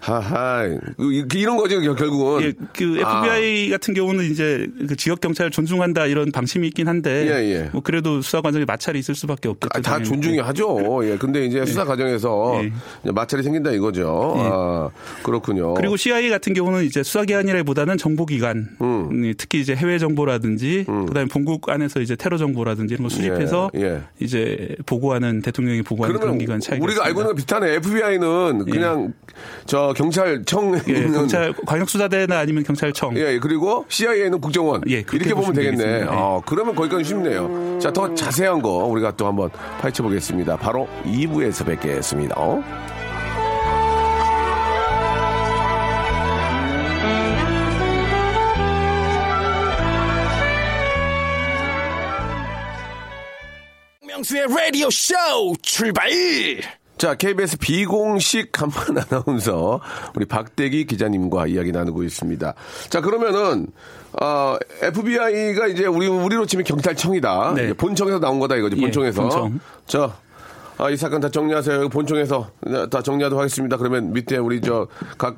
[0.00, 0.64] 하하.
[0.98, 2.42] 이- 이런 거지, 결- 결국은.
[2.42, 3.24] 예, 그 아.
[3.26, 7.68] FBI 같은 경우는 이제 그 지역 경찰을 존중한다 이런 방침이 있긴 한데 예, 예.
[7.72, 9.70] 뭐 그래도 수사 과정에 마찰이 있을 수밖에 없겠죠.
[9.74, 10.02] 아, 다.
[10.02, 11.00] 존중이 하죠.
[11.04, 11.16] 예.
[11.18, 12.60] 근데 이제 수사 과정에서
[13.06, 13.10] 예.
[13.10, 14.34] 마찰이 생긴다 이거죠.
[14.38, 14.42] 예.
[14.44, 14.88] 아,
[15.24, 15.74] 그렇군요.
[15.74, 22.00] 그리고 CIA 같은 경우는 이제 수사기관이라기보다는 정보기관, 음, 특히 이제 해외 정보라든지 그다음에 본국 안에서
[22.00, 24.00] 이제 테러 정보라든지 이런 거 수집해서 예, 예.
[24.20, 27.74] 이제 보고하는 FBI는 대통령이 보고하는 그런 기관 차이가 우리가 알고 있는 거 비슷하네.
[27.74, 28.70] FBI는 예.
[28.70, 29.12] 그냥
[29.66, 33.16] 저 경찰청 예, 경찰 광역수사대나 아니면 경찰청.
[33.16, 34.82] 예, 그리고 CIA는 국정원.
[34.88, 35.84] 예, 그렇게 이렇게 보면 되겠네.
[35.84, 36.06] 예.
[36.08, 37.78] 어, 그러면 거기까지 쉽네요.
[37.80, 40.56] 자, 더 자세한 거 우리가 또 한번 파헤쳐 보겠습니다.
[40.56, 42.34] 바로 2부에서 뵙겠습니다.
[42.38, 42.62] 어?
[54.18, 55.14] 명수의 라디오 쇼
[55.62, 56.10] 출발!
[56.96, 59.80] 자, KBS 비공식 간판 아나운서
[60.16, 62.54] 우리 박대기 기자님과 이야기 나누고 있습니다.
[62.88, 63.68] 자, 그러면은
[64.20, 67.54] 어, FBI가 이제 우리 우리로 치면 경찰청이다.
[67.54, 67.72] 네.
[67.74, 68.76] 본청에서 나온 거다 이거지.
[68.76, 69.22] 예, 본청에서.
[69.22, 69.60] 본청.
[69.86, 70.16] 자,
[70.78, 71.88] 아, 이 사건 다 정리하세요.
[71.88, 72.50] 본청에서
[72.90, 73.76] 다 정리하도록 하겠습니다.
[73.76, 74.86] 그러면 밑에 우리 저
[75.16, 75.36] 각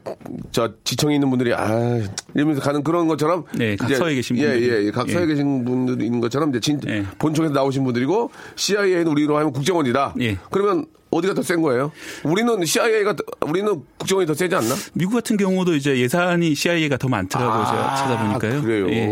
[0.52, 2.00] 저 지청에 있는 분들이 아
[2.34, 4.68] 이러면서 가는 그런 것처럼 네, 각 서에 계신 예, 분들이.
[4.70, 5.26] 예, 예, 각 서에 예.
[5.26, 5.64] 계신
[6.00, 6.80] 있는 것처럼 이제 진,
[7.18, 10.14] 본청에서 나오신 분들이고 CIA는 우리로 하면 국정원이다.
[10.20, 10.38] 예.
[10.50, 11.90] 그러면 어디가 더 센 거예요?
[12.22, 14.74] 우리는 CIA가 우리는 국정원이 더 세지 않나?
[14.92, 17.64] 미국 같은 경우도 이제 예산이 CIA가 더 많더라고요.
[17.66, 18.58] 제가 찾아보니까요.
[18.58, 18.88] 아, 그래요.
[18.90, 19.08] 예.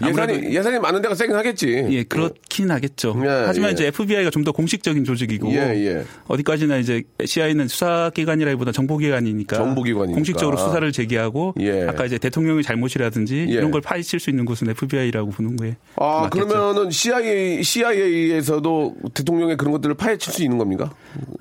[0.00, 1.86] 아무래도- 예산이 많은 데가 세긴 하겠지.
[1.90, 3.14] 예, 그렇긴 하겠죠.
[3.22, 3.72] 예, 하지만 예.
[3.74, 6.04] 이제 FBI가 좀 더 공식적인 조직이고 예, 예.
[6.28, 10.14] 어디까지나 이제 CIA는 수사 기관이라기보다 정보 기관이니까 정보 기관이니까.
[10.14, 11.82] 공식적으로 수사를 제기하고 예.
[11.88, 13.52] 아까 이제 대통령의 잘못이라든지 예.
[13.52, 15.74] 이런 걸 파헤칠 수 있는 곳은 FBI라고 보는 거예요.
[15.96, 16.46] 아, 맞겠죠.
[16.46, 20.90] 그러면은 CIA, CIA에서도 대통령의 그런 것들을 파헤칠 수 있는 겁니까?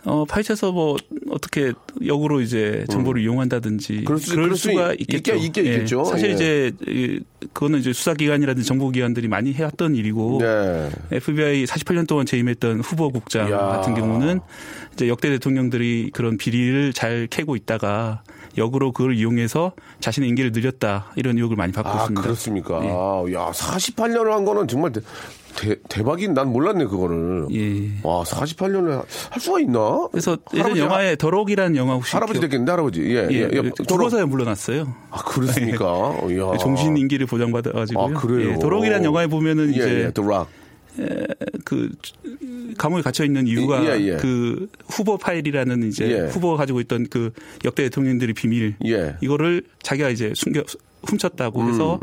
[0.05, 0.97] 어, 파헤쳐서 뭐
[1.29, 1.73] 어떻게
[2.05, 4.03] 역으로 이제 정보를 이용한다든지 음.
[4.05, 5.33] 그럴 수- 그럴 수 수가 있- 있겠죠.
[5.35, 5.73] 있게- 있게 예.
[5.75, 6.03] 있겠죠.
[6.05, 6.33] 사실 예.
[6.33, 7.19] 이제 이-
[7.53, 10.89] 그거는 이제 수사기관이라든지 정보기관들이 많이 해왔던 일이고 네.
[11.11, 13.57] FBI 48년 동안 재임했던 후보 국장 야.
[13.57, 14.39] 같은 경우는
[14.93, 18.23] 이제 역대 대통령들이 그런 비리를 잘 캐고 있다가
[18.57, 22.21] 역으로 그걸 이용해서 자신의 임기를 늘렸다 이런 의혹을 많이 받고 아, 있습니다.
[22.21, 22.81] 그렇습니까?
[22.83, 22.87] 예.
[23.33, 24.91] 야, 48년을 한 거는 정말
[25.57, 27.47] 대, 대박인 난 몰랐네, 그거를.
[27.53, 27.89] 예.
[28.03, 30.07] 와, 48년을 할 수가 있나?
[30.11, 33.01] 그래서 예전 영화에 더럭이라는 영화 혹시 할아버지 기억- 됐겠는데, 할아버지.
[33.03, 33.61] 예, 예, 예.
[33.63, 33.71] 예.
[33.87, 34.93] 죽어서야 물러났어요.
[35.11, 35.85] 아, 그렇습니까?
[36.29, 36.57] 이야.
[36.57, 38.17] 종신 임기를 보장받아 가지고요.
[38.17, 38.51] 아, 그래요?
[38.51, 40.47] 예, 도록이라는 영화에 보면은 예, 이제 예, The Rock.
[41.65, 41.89] 그
[42.77, 44.15] 감옥에 갇혀 있는 이유가 예, 예.
[44.17, 46.19] 그 후보 파일이라는 이제 예.
[46.29, 47.31] 후보가 가지고 있던 그
[47.65, 49.15] 역대 대통령들의 비밀 예.
[49.21, 50.63] 이거를 자기가 이제 숨겨
[51.07, 51.99] 훔쳤다고 음, 해서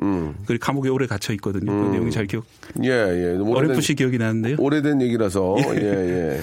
[0.46, 1.72] 그 감옥에 오래 갇혀 있거든요.
[1.72, 2.44] 그 내용이 잘 기억
[2.82, 3.36] 예, 예.
[3.38, 4.56] 오래된- 어렴풋이 기억이 나는데요.
[4.58, 5.82] 오래된 얘기라서 예.
[5.82, 6.40] 예, 예.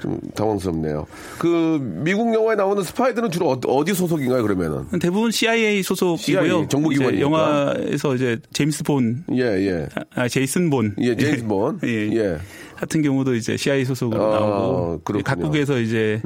[0.00, 1.06] 좀 당황스럽네요.
[1.38, 4.84] 그 미국 영화에 나오는 스파이들은 주로 어- 어디 소속인가요, 그러면은?
[5.00, 6.66] 대부분 CIA 소속이고요.
[6.68, 6.92] CIA.
[6.92, 9.88] 이제 영화에서 이제 제임스 본, 예, 예.
[10.14, 11.80] 아, 제이슨 본, 예, 제임스 본.
[11.84, 11.88] 예.
[12.14, 12.36] 예.
[12.76, 15.20] 같은 경우도 이제 CIA 소속으로 아, 나오고 그렇군요.
[15.20, 15.22] 음.
[15.22, 16.20] 각국에서 이제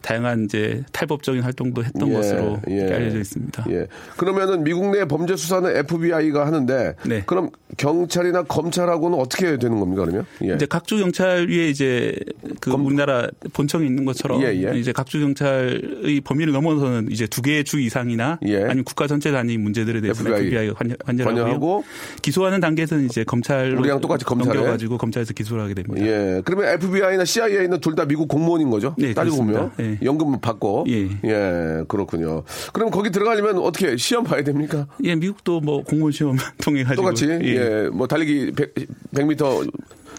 [0.00, 2.92] 다양한 이제 탈법적인 활동도 했던 예, 것으로 예.
[2.92, 3.66] 알려져 있습니다.
[3.70, 3.86] 예.
[4.16, 7.22] 그러면은 미국 내 범죄 수사는 FBI가 하는데 네.
[7.26, 10.26] 그럼 경찰이나 검찰하고는 어떻게 되는 겁니까, 그러면?
[10.44, 10.54] 예.
[10.54, 12.14] 이제 각주 경찰 위에 이제
[12.60, 14.78] 그 우리나라 본청이 있는 것처럼 예, 예.
[14.78, 18.64] 이제 각주 경찰의 범위를 넘어서는 이제 두 개의 주 이상이나 예.
[18.64, 21.24] 아니면 국가 전체 단위 문제들에 대해서는 FBI FBI가 관여.
[21.24, 21.84] 관여하고
[22.20, 24.54] 기소하는 단계에서는 이제 검찰로 우리랑 똑같이 검찰에?
[24.54, 26.01] 넘겨가지고 검찰에서 기소를 하게 됩니다.
[26.06, 26.42] 예.
[26.44, 28.94] 그러면 FBI나 CIA는 둘 다 미국 공무원인 거죠?
[28.96, 29.70] 네, 따지고 보면.
[29.80, 29.98] 예.
[30.02, 30.86] 연금 받고.
[30.88, 31.84] 예.
[31.88, 32.42] 그렇군요.
[32.72, 34.86] 그럼 거기 들어가려면 어떻게 시험 봐야 됩니까?
[35.04, 37.26] 예, 미국도 뭐 공무원 시험 통해 가지고 똑같이.
[37.28, 37.88] 예.
[37.92, 38.74] 뭐 달리기 100,
[39.14, 39.70] 100m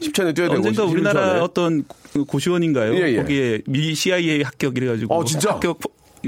[0.02, 0.56] 10초에 뛰어야 되고.
[0.56, 0.92] 언젠가 11초 안에.
[0.92, 2.94] 우리나라 어떤 그 고시원인가요?
[2.96, 3.16] 예, 예.
[3.18, 5.52] 거기에 미 CIA 합격 이래가지고 어, 진짜?
[5.52, 5.80] 합격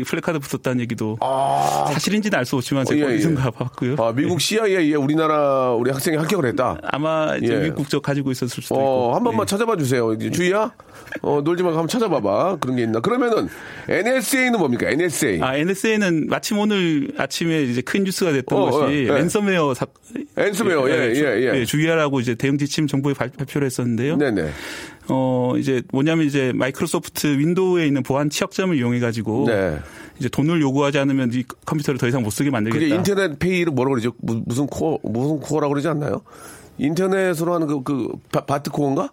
[0.03, 1.89] 플래카드 붙었다는 얘기도 아.
[1.93, 3.15] 사실인지는 알 수 없지만 어, 제가 예, 예.
[3.15, 3.95] 어디선가 봤고요.
[3.99, 6.77] 아, 미국 CIA에 우리나라 우리 학생이 합격을 했다.
[6.83, 7.59] 아마 이제 예.
[7.59, 9.15] 미국 국적 가지고 있었을 수도 어, 있고.
[9.15, 9.45] 한 번만 예.
[9.47, 10.15] 찾아봐 주세요.
[10.17, 10.71] 주희야?
[11.21, 12.57] 어, 놀지 말고 한번 찾아봐봐.
[12.59, 12.99] 그런 게 있나?
[12.99, 13.47] 그러면은
[13.87, 14.89] NSA는 뭡니까?
[14.89, 15.41] NSA.
[15.41, 19.03] 아, NSA는 마침 오늘 아침에 이제 큰 뉴스가 됐던 어, 것이 어, 예.
[19.07, 19.85] 랜섬웨어 사,
[20.35, 21.65] 랜섬웨어, 예, 주- 예, 예.
[21.65, 24.17] 주의하라고 이제 대응 지침 정부에 발- 발표를 했었는데요.
[24.17, 24.49] 네네.
[25.09, 29.77] 어, 이제 뭐냐면 이제 마이크로소프트 윈도우에 있는 보안 취약점을 이용해 가지고 네.
[30.19, 32.83] 이제 돈을 요구하지 않으면 이 컴퓨터를 더 이상 못 쓰게 만들겠다.
[32.83, 34.13] 그게 인터넷 페이를 뭐라고 그러죠?
[34.17, 36.21] 무- 무슨 코어, 무슨 코어라고 그러지 않나요?
[36.77, 39.09] 인터넷으로 하는 그, 그, 바, 바트 코어인가?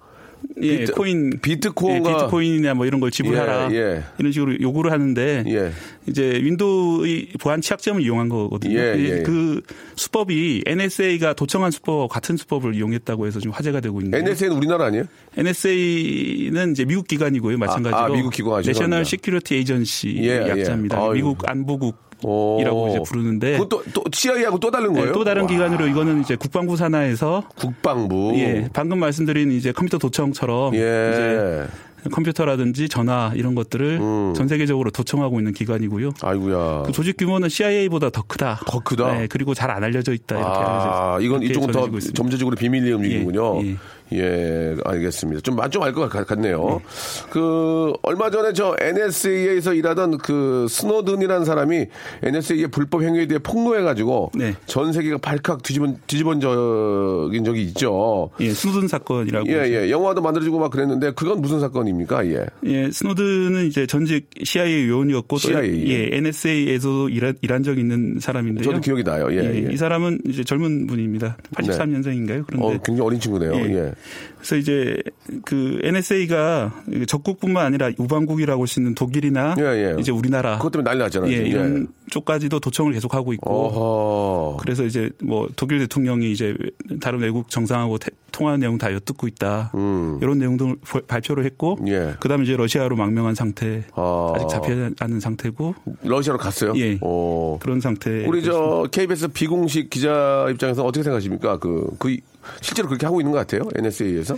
[0.63, 2.11] 예, 비트- 코인 비트코인가?
[2.11, 4.03] 예, 비트코인이나 뭐 이런 걸 지불하라 예, 예.
[4.19, 5.73] 이런 식으로 요구를 하는데 예.
[6.07, 8.79] 이제 윈도우의 보안 취약점을 이용한 거거든요.
[8.79, 9.23] 예, 이- 예.
[9.23, 9.61] 그
[9.97, 15.05] 수법이 NSA가 도청한 수법과 같은 수법을 이용했다고 해서 지금 화제가 되고 있는데 NSA는 우리나라 아니에요?
[15.37, 17.59] NSA는 이제 미국 기관이고요.
[17.59, 18.63] 마찬가지로 아, 미국 기관.
[18.63, 20.29] National Security Agency.
[20.29, 21.11] 약자입니다.
[21.11, 22.12] 미국 안보국 오.
[22.61, 25.07] 이라고 이제 부르는데 그것도 또 CIA하고 또 다른 거예요?
[25.07, 25.49] 네, 또 다른 와.
[25.49, 28.33] 기관으로 이거는 이제 국방부 산하에서 국방부.
[28.37, 30.79] 예, 방금 말씀드린 이제 컴퓨터 도청처럼 예.
[30.79, 31.67] 이제
[32.11, 33.99] 컴퓨터라든지 전화 이런 것들을
[34.35, 36.09] 전 세계적으로 도청하고 있는 기관이고요.
[36.09, 36.13] 음.
[36.21, 36.83] 아이고야.
[36.87, 38.61] 그 조직 규모는 CIA보다 더 크다.
[38.67, 39.13] 더 크다.
[39.13, 40.37] 네, 그리고 잘 안 알려져 있다.
[40.37, 42.13] 이렇게 아, 알려져- 이건 이렇게 이쪽은 더 있습니다.
[42.15, 43.63] 점차적으로 비밀리에 움직이는군요.
[43.65, 43.77] 예,
[44.13, 45.41] 예, 알겠습니다.
[45.41, 46.83] 좀, 좀 알 것 같네요.
[47.31, 51.87] 그, 얼마 전에 저 NSA에서 일하던 그 스노든이라는 사람이
[52.23, 54.55] NSA의 불법 행위에 대해 폭로해가지고 네.
[54.67, 58.29] 전 세계가 발칵 뒤집은, 뒤집은 적인 적이 있죠.
[58.41, 59.49] 예, 스노든 사건이라고.
[59.49, 59.55] 예,
[59.87, 59.91] 예.
[59.91, 62.27] 영화도 만들어지고 막 그랬는데 그건 무슨 사건 입니까?
[62.27, 62.45] 예.
[62.65, 65.89] 예, 스노든은 이제 전직 CIA 요원이었고 또 CIA.
[65.91, 68.65] 예, NSA에서도 일한, 일한 적이 있는 사람인데요.
[68.65, 69.29] 저도 기억이 나요.
[69.33, 69.73] 예, 예.
[69.73, 71.37] 이 사람은 이제 젊은 분입니다.
[71.55, 72.45] 83년생인가요?
[72.47, 73.53] 그런데 어, 굉장히 어린 친구네요.
[73.55, 73.75] 예.
[73.75, 73.93] 예.
[74.39, 74.97] 그래서 이제
[75.45, 79.55] 그 NSA가 적국뿐만 아니라 우방국이라고 할 수 있는 독일이나
[80.01, 81.31] 이제 우리나라 그것 때문에 난리 났잖아요.
[81.31, 81.37] 예.
[81.47, 84.57] 이런 쪽까지도 도청을 계속하고 있고 어허.
[84.61, 86.55] 그래서 이제 뭐 독일 대통령이 이제
[87.01, 90.19] 다른 외국 정상하고 태- 통화한 내용 다 엿듣고 있다 음.
[90.23, 90.75] 이런 내용도
[91.07, 92.15] 발표를 했고 예.
[92.21, 94.33] 그다음에 이제 러시아로 망명한 상태 아.
[94.37, 96.73] 아직 잡히지 않은 상태고 러시아로 갔어요?
[96.77, 97.59] 예 오.
[97.61, 101.59] 그런 상태 우리 저 KBS 비공식 기자 입장에서 어떻게 생각하십니까?
[101.59, 102.17] 그, 그
[102.61, 103.69] 실제로 그렇게 하고 있는 것 같아요?
[103.75, 104.37] NSA에서?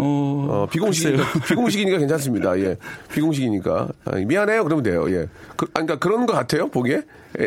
[0.00, 1.42] 어, 비공식이니까, 글쎄요.
[1.48, 2.58] 비공식이니까 괜찮습니다.
[2.60, 2.76] 예.
[3.12, 3.88] 비공식이니까.
[4.04, 4.64] 아, 미안해요.
[4.64, 5.06] 그러면 돼요.
[5.10, 5.26] 예.
[5.56, 6.68] 그, 아니, 그러니까 그런 것 같아요.
[6.68, 7.02] 보기에.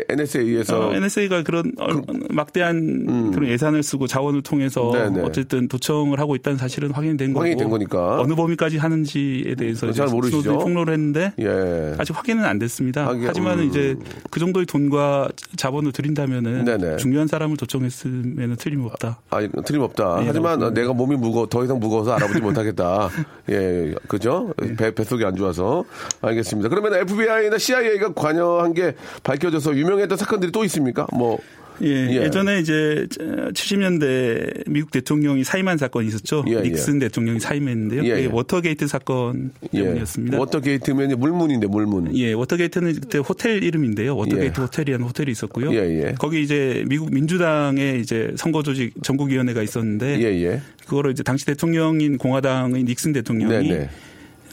[0.08, 0.88] NSA에서.
[0.90, 5.14] 어, NSA가 그런 얼- 막대한 그런 예산을 쓰고 자원을 통해서 음.
[5.14, 5.26] 네네.
[5.26, 8.20] 어쨌든 도청을 하고 있다는 사실은 확인된 거고 확인이 된 거니까.
[8.20, 10.58] 어느 범위까지 하는지에 대해서 잘 모르시죠?
[10.58, 11.94] 폭로를 했는데 예.
[11.98, 13.06] 아직 확인은 안 됐습니다.
[13.08, 13.64] 하긴, 하지만 음.
[13.68, 13.96] 이제
[14.30, 16.96] 그 정도의 돈과 자본을 들인다면은 네네.
[16.98, 19.18] 중요한 사람을 도청했으면 틀림없다.
[19.30, 20.18] 아, 틀림없다.
[20.22, 20.72] 예, 하지만.
[20.74, 23.08] 내가 몸이 무거, 더 이상 무거워서 알아보지 못하겠다.
[23.50, 24.52] 예, 그죠?
[24.76, 25.84] 배, 뱃속이 안 좋아서.
[26.20, 26.68] 알겠습니다.
[26.68, 31.06] 그러면 FBI나 CIA가 관여한 게 밝혀져서 유명했던 사건들이 또 있습니까?
[31.12, 31.38] 뭐.
[31.82, 32.22] 예, 예.
[32.24, 32.30] 예.
[32.30, 36.44] 전에 이제 70년대 미국 대통령이 사임한 사건이 있었죠.
[36.48, 36.60] 예, 예.
[36.60, 38.04] 닉슨 대통령이 사임했는데요.
[38.04, 38.26] 예, 예.
[38.26, 40.38] 워터게이트 사건 때문이었습니다.
[40.38, 42.16] 워터게이트면 물문인데, 물문.
[42.16, 44.16] 예, 워터게이트는 그때 호텔 이름인데요.
[44.16, 44.62] 워터게이트 예.
[44.62, 45.72] 호텔이라는 호텔이 있었고요.
[45.74, 46.14] 예, 예.
[46.18, 50.60] 거기 이제 미국 민주당의 이제 선거 조직 전국위원회가 있었는데 예, 예.
[50.86, 53.88] 그거를 이제 당시 대통령인 공화당의 닉슨 대통령이 네, 네.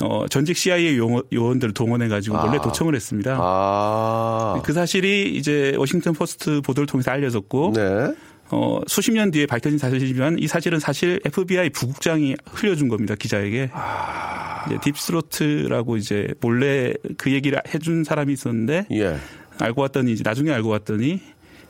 [0.01, 2.45] 어, 전직 CIA 요원, 요원들을 동원해 가지고 아.
[2.45, 3.37] 몰래 도청을 했습니다.
[3.39, 4.61] 아.
[4.63, 8.13] 그 사실이 이제 워싱턴 포스트 보도를 통해서 알려졌고 네.
[8.51, 13.69] 어, 수십 년 뒤에 밝혀진 사실이지만 이 사실은 사실 FBI 부국장이 흘려준 겁니다 기자에게.
[13.73, 14.65] 아.
[14.67, 19.17] 이제 딥스로트라고 이제 몰래 그 얘기를 해준 사람이 있었는데 예.
[19.59, 21.21] 알고 봤더니 이제 나중에 알고 봤더니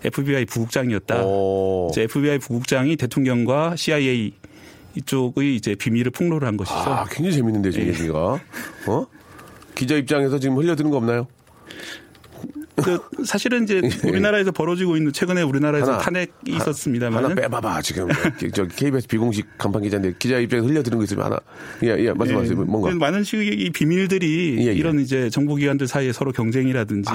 [0.03, 1.23] FBI 부국장이었다.
[1.23, 1.89] 오.
[1.91, 4.33] 이제 FBI 부국장이 대통령과 CIA
[4.95, 6.75] 이쪽의 이제 비밀을 폭로를 한 것이죠.
[6.77, 7.89] 아, 굉장히 재밌는데, 지금 예.
[7.91, 8.19] 얘기가.
[8.87, 9.05] 어?
[9.75, 11.27] 기자 입장에서 지금 흘려드는 거 없나요?
[12.81, 15.91] 그 사실은 이제 우리나라에서 벌어지고 있는 최근에 우리나라에서 예.
[15.91, 18.07] 하나, 탄핵이 하- 있었습니다만 하나 빼봐봐, 지금.
[18.53, 21.37] 저 KBS 비공식 간판 기자인데 기자 입장에서 흘려드는 거 있으면 하나.
[21.83, 22.55] 예, 예, 말씀하세요.
[22.63, 22.89] 뭔가.
[22.95, 24.73] 많은 식의 비밀들이 예, 예.
[24.73, 27.09] 이런 이제 정보기관들 사이에 서로 경쟁이라든지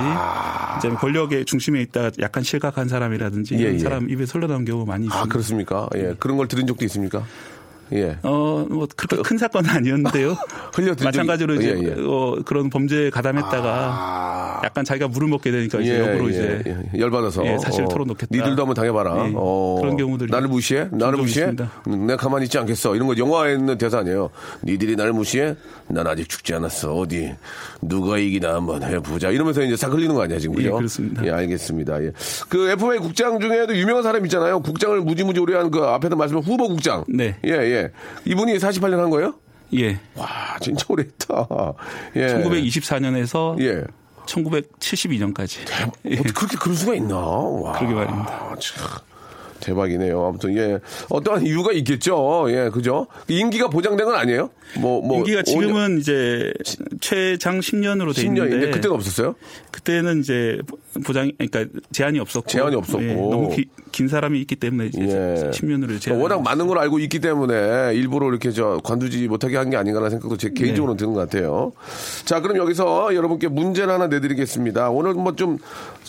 [0.79, 3.59] 이제 권력의 중심에 있다 약간 실각한 사람이라든지 아.
[3.59, 3.79] 예, 이런 예.
[3.79, 5.25] 사람 입에 흘러나온 경우가 많이 있습니다.
[5.25, 5.89] 아, 그렇습니까?
[5.97, 7.25] 예, 그런 걸 들은 적도 있습니까?
[7.93, 8.17] 예.
[8.23, 10.37] 어, 뭐 그렇게 큰 사건은 아니었는데요.
[10.75, 11.95] 흘려든 마찬가지로 이제 예, 예.
[11.99, 16.99] 어, 그런 범죄에 가담했다가 약간 자기가 물을 먹게 되니까 이제 역으로 이제 예, 예.
[16.99, 18.29] 열받아서 예, 사실을 어, 털어놓겠다.
[18.35, 19.29] 니들도 한번 당해봐라.
[19.29, 20.89] 예, 어, 그런 경우들이 나를 무시해?
[20.91, 21.47] 나를 무시해?
[21.51, 21.71] 있습니다.
[21.89, 22.95] 음, 내가 가만히 있지 않겠어.
[22.97, 24.31] 이런 거 영화에 있는 대사 아니에요.
[24.65, 25.55] 니들이 나를 무시해?
[25.89, 26.95] 난 아직 죽지 않았어.
[26.95, 27.35] 어디
[27.83, 29.31] 누가 이기나 한번 해보자.
[29.31, 30.69] 이러면서 이제 싹 흘리는 거 아니야 지금 그죠?
[30.69, 31.27] 예, 그렇습니다.
[31.27, 32.03] 예, 알겠습니다.
[32.05, 32.13] 예.
[32.49, 34.61] 그 FBI 국장 중에도 유명한 사람 있잖아요.
[34.61, 37.03] 국장을 무지무지 오래 한 그 앞에서 말씀한 후보 국장.
[37.09, 37.35] 네.
[37.45, 37.74] 예, 예.
[38.25, 39.35] 이분이 48년 한 거예요?
[39.75, 39.99] 예.
[40.15, 41.47] 와, 진짜 오래 했다.
[42.17, 42.27] 예.
[42.27, 43.85] 1924년에서 예.
[44.27, 45.59] 1972년까지.
[46.05, 47.17] 어떻게 그렇게 그럴 수가 있나?
[47.17, 47.73] 와.
[47.73, 48.57] 그러게 말입니다.
[48.61, 48.87] 참,
[49.61, 50.27] 대박이네요.
[50.27, 52.47] 아무튼 예 어떠한 이유가 있겠죠.
[52.49, 53.07] 예 그죠?
[53.29, 54.51] 인기가 보장된 건 아니에요?
[54.79, 55.19] 뭐 뭐.
[55.19, 56.53] 인기가 지금은 이제
[57.01, 59.35] 최장 10년으로 돼 10년인데 있는데 그때는 없었어요?
[59.71, 60.59] 그때는 이제
[61.05, 63.03] 보장 그러니까 제한이 없었고 제한이 없었고.
[63.03, 65.51] 예, 너무 기- 긴 사람이 있기 때문에 이제 예.
[65.51, 66.21] 10년으로 제한.
[66.21, 70.37] 워낙 많은 걸 알고 있기 때문에 일부러 이렇게 저 관두지 못하게 한 게 아닌가라는 생각도
[70.37, 71.73] 제 개인적으로 는 드는 것 같아요.
[72.25, 74.91] 자, 그럼 여기서 여러분께 문제를 하나 내드리겠습니다.
[74.91, 75.59] 오늘 뭐 좀,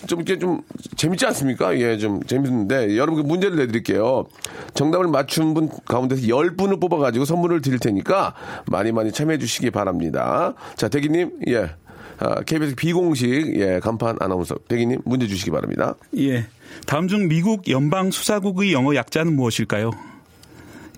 [0.07, 0.61] 좀 이렇게 좀
[0.97, 1.77] 재밌지 않습니까?
[1.79, 4.25] 예, 좀 재밌는데 여러분께 문제를 내드릴게요.
[4.73, 8.33] 정답을 맞춘 분 가운데서 10분을 뽑아가지고 선물을 드릴 테니까
[8.67, 10.53] 많이 많이 참여해 주시기 바랍니다.
[10.75, 11.69] 자, 대기님, 예.
[12.17, 14.55] 아, KBS 비공식, 예, 간판 아나운서.
[14.67, 15.95] 대기님, 문제 주시기 바랍니다.
[16.17, 16.47] 예.
[16.87, 19.91] 다음 중 미국 연방 수사국의 영어 약자는 무엇일까요?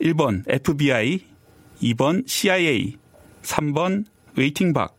[0.01, 1.21] 1번 FBI,
[1.82, 2.97] 2번 CIA,
[3.41, 4.95] 3번 waiting 박.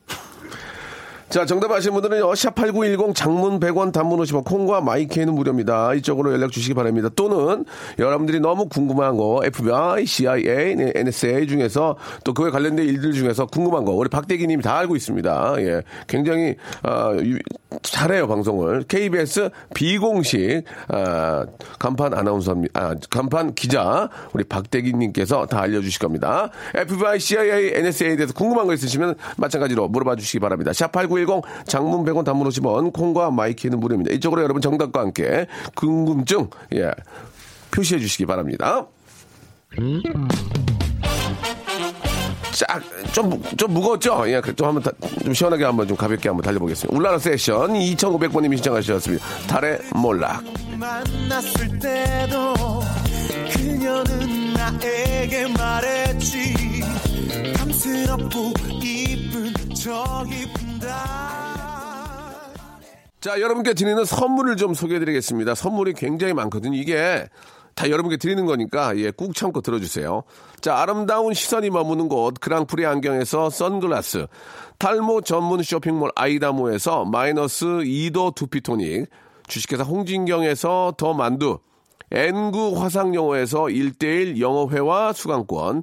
[1.29, 5.93] 자, 정답 아시는 분들은요, 샵8910 장문 100원 단문 50원 콩과 마이케이는 무료입니다.
[5.93, 7.11] 이쪽으로 연락 주시기 바랍니다.
[7.15, 7.67] 또는
[7.99, 13.85] 여러분들이 너무 궁금한 거, FBI, CIA, 네, NSA 중에서 또 그에 관련된 일들 중에서 궁금한
[13.85, 15.57] 거, 우리 박대기 님이 다 알고 있습니다.
[15.59, 15.83] 예.
[16.07, 17.39] 굉장히, 아, 유-
[17.83, 18.85] 잘해요, 방송을.
[18.89, 21.45] KBS 비공식, 아,
[21.79, 22.81] 간판 아나운서입니다.
[22.81, 26.49] 아, 간판 기자, 우리 박대기 님께서 다 알려 주실 겁니다.
[26.75, 30.73] FBI, CIA, NSA에 대해서 궁금한 거 있으시면 마찬가지로 물어봐 주시기 바랍니다.
[30.73, 30.91] 샵
[31.27, 34.13] 8910 장문 100원 단문 50원 콩과 마이케이는 무료입니다.
[34.15, 36.91] 이쪽으로 여러분 정답과 함께 궁금증 예
[37.71, 38.87] 표시해 주시기 바랍니다.
[42.53, 44.25] 쫙, 좀, 좀 무거웠죠?
[44.27, 44.91] 예, 그좀 한번, 다-
[45.23, 46.97] 좀 시원하게 한번 좀 가볍게 한번 달려보겠습니다.
[46.97, 49.25] 울라라 세션 2500번님이 신청하셨습니다.
[49.47, 50.43] 달의 몰락.
[50.77, 52.55] 만났을 때도
[53.53, 56.83] 그녀는 나에게 말했지
[57.57, 58.53] 탐스럽고
[58.83, 60.68] 이쁜 저 이쁜
[63.21, 65.55] 자, 여러분께 드리는 선물을 좀 소개해 드리겠습니다.
[65.55, 66.77] 선물이 굉장히 많거든요.
[66.77, 67.29] 이게
[67.75, 70.23] 다 여러분께 드리는 거니까, 예, 꾹 참고 들어주세요.
[70.61, 74.27] 자, 아름다운 시선이 머무는 곳, 그랑프리 안경에서 선글라스,
[74.79, 79.09] 탈모 전문 쇼핑몰 아이다모에서 마이너스 2도 두피토닉,
[79.47, 81.59] 주식회사 홍진경에서 더 만두,
[82.11, 85.83] N구 화상영어에서 1대1 영어회화 수강권,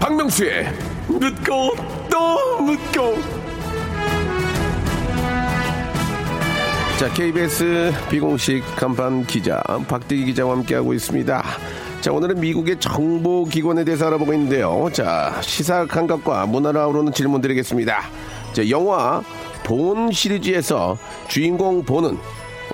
[0.00, 0.66] 박명수의
[1.08, 1.76] 묻고
[2.10, 3.18] 또 묻고
[6.98, 11.44] 자 KBS 비공식 간판 기자 박대기 기자와 함께하고 있습니다.
[12.00, 14.88] 자 오늘은 미국의 정보기관에 대해서 알아보고 있는데요.
[14.92, 18.02] 자 시사 감각과 문화를 아우르는 질문 드리겠습니다.
[18.52, 19.22] 자 영화
[19.64, 22.18] 본 시리즈에서 주인공 본은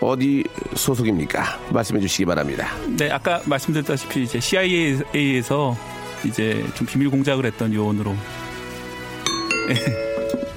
[0.00, 1.58] 어디 소속입니까?
[1.70, 2.68] 말씀해 주시기 바랍니다.
[2.96, 5.76] 네, 아까 말씀드렸다시피 이제 CIA에서
[6.26, 8.14] 이제 좀 비밀 공작을 했던 요원으로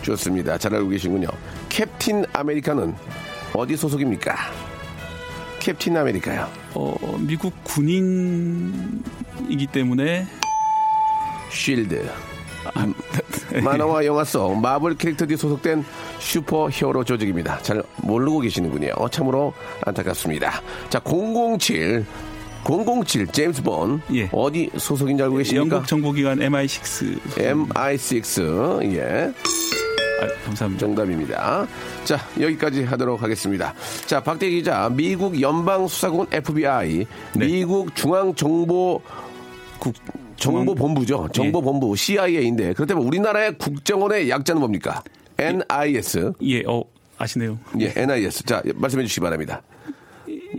[0.02, 0.58] 좋습니다.
[0.58, 1.28] 잘 알고 계시군요.
[1.70, 2.96] 캡틴 아메리카는
[3.54, 4.36] 어디 소속입니까?
[5.60, 6.48] 캡틴 아메리카요.
[6.74, 10.26] 어, 미국 군인이기 때문에
[11.52, 12.10] 쉴드.
[13.64, 15.84] 만화와 영화 속 마블 캐릭터들이 소속된
[16.20, 17.60] 슈퍼 히어로 조직입니다.
[17.60, 18.92] 잘 모르고 계시는군요.
[19.12, 19.54] 참으로
[19.86, 20.62] 안타깝습니다.
[20.90, 22.06] 자, 007.
[22.66, 25.76] 007 제임스 본드 어디 소속인지 알고 계십니까?
[25.76, 29.34] 영국 정보기관 MI6 MI6 예.
[30.46, 30.86] 감사합니다.
[30.86, 31.68] 정답입니다.
[32.04, 33.74] 자 여기까지 하도록 하겠습니다.
[34.06, 37.46] 자 박대 기자 미국 연방수사국은 FBI, 네.
[37.46, 39.02] 미국 중앙정보
[39.80, 39.94] 국
[40.36, 41.30] 정보본부죠.
[41.34, 45.04] 정보본부 CIA인데 그렇다면 우리나라의 국정원의 약자는 뭡니까?
[45.38, 46.34] NIS.
[46.44, 46.84] 예, 어,
[47.18, 47.58] 아시네요.
[47.80, 48.44] 예, NIS.
[48.44, 49.62] 자, 말씀해 주시기 바랍니다.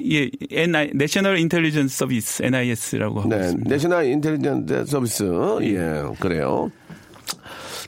[0.04, 3.70] 예, NI, National Intelligence Service, NIS라고 하고 네, 있습니다.
[3.70, 5.24] 내셔널 인텔리전트 서비스.
[5.62, 6.70] 예, 그래요.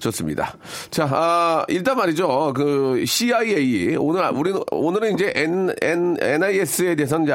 [0.02, 0.56] 좋습니다.
[0.90, 2.52] 자, 아, 일단 말이죠.
[2.54, 7.34] 그 CIA 오늘 우리는 오늘은 이제 N, N, NIS에 대해서는 이제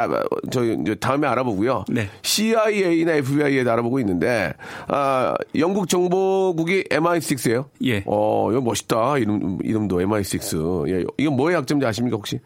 [0.51, 1.85] 저희 이제 다음에 알아보고요.
[1.89, 2.09] 네.
[2.21, 4.53] CIA나 FBI에 알아보고 있는데
[4.87, 7.65] 아, 영국 정보국이 MI6예요.
[7.85, 8.03] 예.
[8.05, 9.17] 어, 이거 멋있다.
[9.17, 10.89] 이름 이름도 MI6.
[10.89, 11.05] 예.
[11.17, 12.39] 이건 뭐의 약점인지 아십니까, 혹시?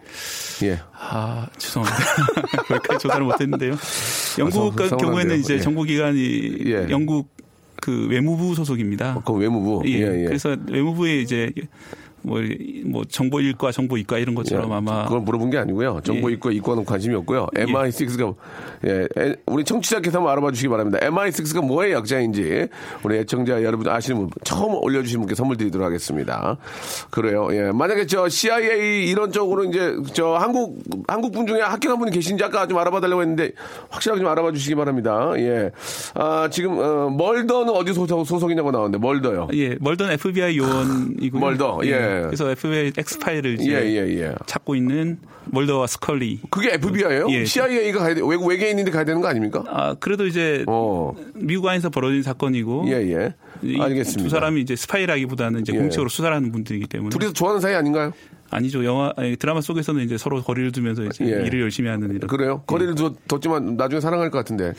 [0.63, 0.79] 예.
[0.93, 2.05] 아, 죄송합니다.
[2.67, 3.75] 거기까지 조사를 못 했는데요.
[4.39, 4.97] 영국 같은 서운한데요.
[4.97, 5.59] 경우에는 이제 예.
[5.59, 6.87] 정보기관이 예.
[6.89, 7.29] 영국
[7.81, 9.21] 그 외무부 소속입니다.
[9.25, 9.81] 그 외무부.
[9.85, 9.91] 예.
[9.91, 10.25] 예, 예.
[10.25, 11.51] 그래서 외무부에 이제
[12.23, 12.39] 뭐,
[12.85, 16.01] 뭐 정보 일과 정보 이과 이런 것처럼 예, 아마 그걸 물어본 게 아니고요.
[16.03, 16.35] 정보 예.
[16.35, 17.47] 이과 이과는 관심이 없고요.
[17.55, 18.35] MI6가
[18.85, 20.99] 예, 에, 우리 청취자께서 한번 알아봐 주시기 바랍니다.
[20.99, 22.67] MI6가 뭐의 약자인지
[23.03, 26.57] 우리 애청자 여러분 아시는 분 처음 올려주신 분께 선물 드리도록 하겠습니다.
[27.09, 27.47] 그래요.
[27.51, 32.43] 예, 만약에 저 CIA 이런 쪽으로 이제 저 한국 한국 분 중에 합격한 분이 계신지
[32.43, 33.51] 아까 좀 알아봐 달라고 했는데
[33.89, 35.31] 확실하게 좀 알아봐 주시기 바랍니다.
[35.37, 35.71] 예,
[36.13, 39.47] 아 지금 어, 멀더는 어디 소속 소속이냐고 나오는데 멀더요.
[39.53, 41.39] 예, 멀던 FBI 요원이고요.
[41.39, 42.10] 멀더, 예.
[42.25, 44.35] 그래서 FBI 엑스파일을 이제 예, 예, 예.
[44.45, 46.39] 찾고 있는 멀더와 스컬리.
[46.49, 47.27] 그게 FBI예요?
[47.29, 47.45] 예.
[47.45, 49.63] CIA가 가야 돼, 외국 외계인인데 가야 되는 거 아닙니까?
[49.67, 50.65] 아, 그래도 이제
[51.35, 52.81] 미국 안에서 벌어진 사건이고.
[52.81, 52.87] 어.
[52.87, 53.35] 예, 예.
[53.63, 54.23] 이 알겠습니다.
[54.23, 55.77] 두 사람이 이제 스파이라기보다는 이제 예.
[55.77, 57.09] 공식적으로 수사를 하는 분들이기 때문에.
[57.09, 58.13] 둘이서 좋아하는 사이 아닌가요?
[58.51, 58.83] 아니죠.
[58.85, 61.45] 영화, 아니, 드라마 속에서는 이제 서로 거리를 두면서 이제 예.
[61.47, 62.27] 일을 열심히 하는 이런.
[62.27, 62.61] 그래요?
[62.67, 64.73] 거리를 두, 뒀지만 나중에 사랑할 것 같은데.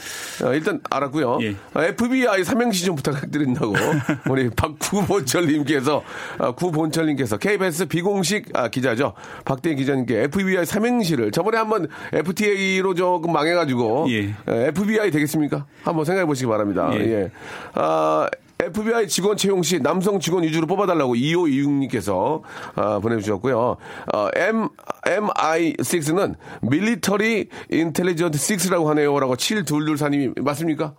[0.45, 1.39] 어, 일단 알았고요.
[1.41, 1.57] 예.
[1.73, 3.75] 아, FBI 삼행시 좀 부탁드린다고
[4.31, 6.03] 우리 박구본철님께서
[6.39, 9.15] 아, 구본철님께서 KBS 비공식 아, 기자죠.
[9.47, 14.35] 박대희 기자님께 FBI 삼행시를 저번에 한번 FTA로 조금 망해가지고 예.
[14.49, 15.65] 에, FBI 되겠습니까?
[15.83, 16.91] 한번 생각해 보시기 바랍니다.
[16.95, 16.99] 예.
[17.01, 17.31] 예.
[17.75, 18.29] 아,
[18.63, 22.43] FBI 직원 채용 시 남성 직원 위주로 뽑아달라고 2526님께서
[22.77, 23.77] 아, 보내주셨고요.
[24.15, 24.69] 어, M,
[25.05, 30.95] MI6는 Military Intelligence 6라고 하네요 라고 7224님이 맞습니까?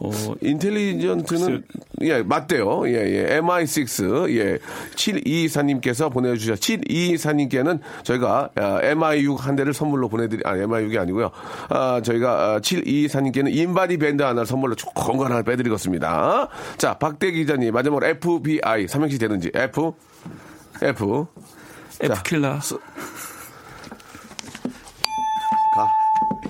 [0.00, 1.64] 어, 인텔리전트는
[2.02, 2.88] 예 맞대요.
[2.88, 3.40] 예 예.
[3.40, 4.58] MI6 예
[4.94, 6.54] 724님께서 보내주셔.
[6.54, 11.30] 724님께는 저희가 아, MI6 한 대를 선물로 보내 드리 아 MI6이 아니고요.
[11.68, 16.48] 아 저희가 아, 724님께는 인바디 밴드 하나 선물로 거 하나 빼 드리겠습니다.
[16.76, 19.92] 자 박대 기자님 마지막으로 FBI 삼행시 되는지 F
[20.82, 21.26] F
[22.00, 22.60] F 킬라.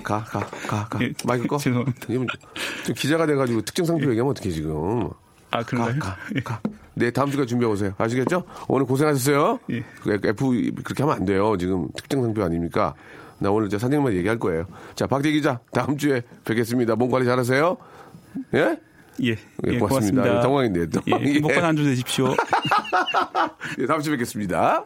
[0.07, 1.03] 가, 가, 가, 가.
[1.03, 1.57] 예, 마이크 꺼.
[1.57, 2.05] 죄송합니다.
[2.07, 2.27] 이러면
[2.85, 5.09] 좀 기자가 돼가지고 특정 상표 얘기하면 어떡해, 지금.
[5.51, 5.99] 아, 그런가요?
[5.99, 6.61] 가, 가, 가.
[6.93, 7.93] 네, 다음 주까지 준비해 오세요.
[7.97, 8.43] 아시겠죠?
[8.69, 9.59] 오늘 고생하셨어요.
[9.71, 9.83] 예.
[10.01, 11.57] 그 F, 그렇게 하면 안 돼요.
[11.57, 12.93] 지금 특정 상표 아닙니까?
[13.39, 14.65] 나 오늘 저 사장님만 얘기할 거예요.
[14.95, 16.95] 자, 박대 기자, 다음 주에 뵙겠습니다.
[16.95, 17.75] 몸 관리 잘하세요.
[18.53, 18.77] 예?
[19.23, 19.35] 예, 예,
[19.67, 19.87] 예, 고맙습니다.
[19.87, 20.41] 고맙습니다.
[20.41, 21.01] 당황했네요, 또.
[21.07, 22.29] 예, 행복한 한주 되십시오.
[23.79, 24.85] 예, 다음 주에 뵙겠습니다.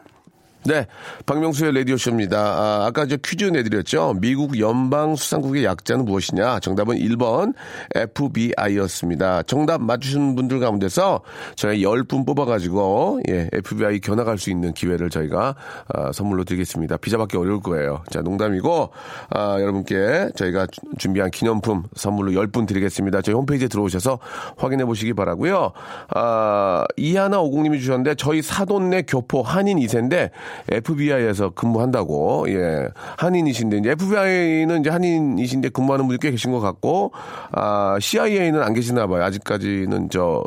[0.64, 0.86] 네,
[1.26, 2.38] 박명수의 라디오쇼입니다.
[2.38, 4.14] 아, 아까 저 퀴즈 내드렸죠.
[4.20, 6.60] 미국 연방수상국의 약자는 무엇이냐?
[6.60, 7.52] 정답은 1번
[7.96, 9.42] FBI였습니다.
[9.42, 11.22] 정답 맞추신 분들 가운데서
[11.56, 15.56] 저희 10분 뽑아가지고, 예, FBI 견학할 수 있는 기회를 저희가,
[15.92, 16.96] 아, 선물로 드리겠습니다.
[16.98, 18.04] 비자받기 어려울 거예요.
[18.10, 18.90] 자, 농담이고,
[19.30, 23.20] 아, 여러분께 저희가 주- 준비한 기념품 선물로 10분 드리겠습니다.
[23.22, 24.20] 저희 홈페이지에 들어오셔서
[24.56, 25.72] 확인해 보시기 바라고요
[26.14, 30.30] 아, 이하나 오공님이 주셨는데, 저희 사돈네 교포 한인 2세인데,
[30.68, 32.88] FBI에서 근무한다고, 예.
[33.18, 37.12] 한인이신데, 이제 FBI는 이제 한인이신데 근무하는 분이 꽤 계신 것 같고,
[37.52, 39.24] 아, CIA는 안 계시나 봐요.
[39.24, 40.42] 아직까지는 저,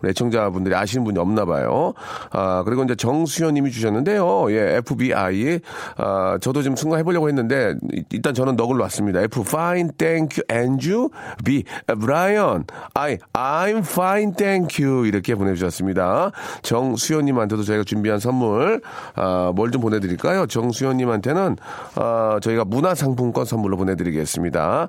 [0.00, 1.94] 우리 애청자분들이 아시는 분이 없나 봐요.
[2.30, 4.50] 아, 그리고 이제 정수현 님이 주셨는데요.
[4.52, 5.60] 예, FBI.
[5.96, 9.20] 아, 저도 지금 순간 해보려고 했는데, 이- 일단 저는 넉을 놨습니다.
[9.22, 11.08] F, fine, thank you, and you.
[11.44, 11.64] B,
[12.00, 12.64] Brian.
[12.94, 15.06] I, I'm fine, thank you.
[15.06, 16.30] 이렇게 보내주셨습니다.
[16.62, 18.80] 정수현 님한테도 저희가 준비한 선물,
[19.14, 20.46] 아, 뭘 좀 보내드릴까요?
[20.46, 21.56] 정수현 님한테는,
[21.96, 24.88] 아, 저희가 문화상품권 선물로 보내드리겠습니다.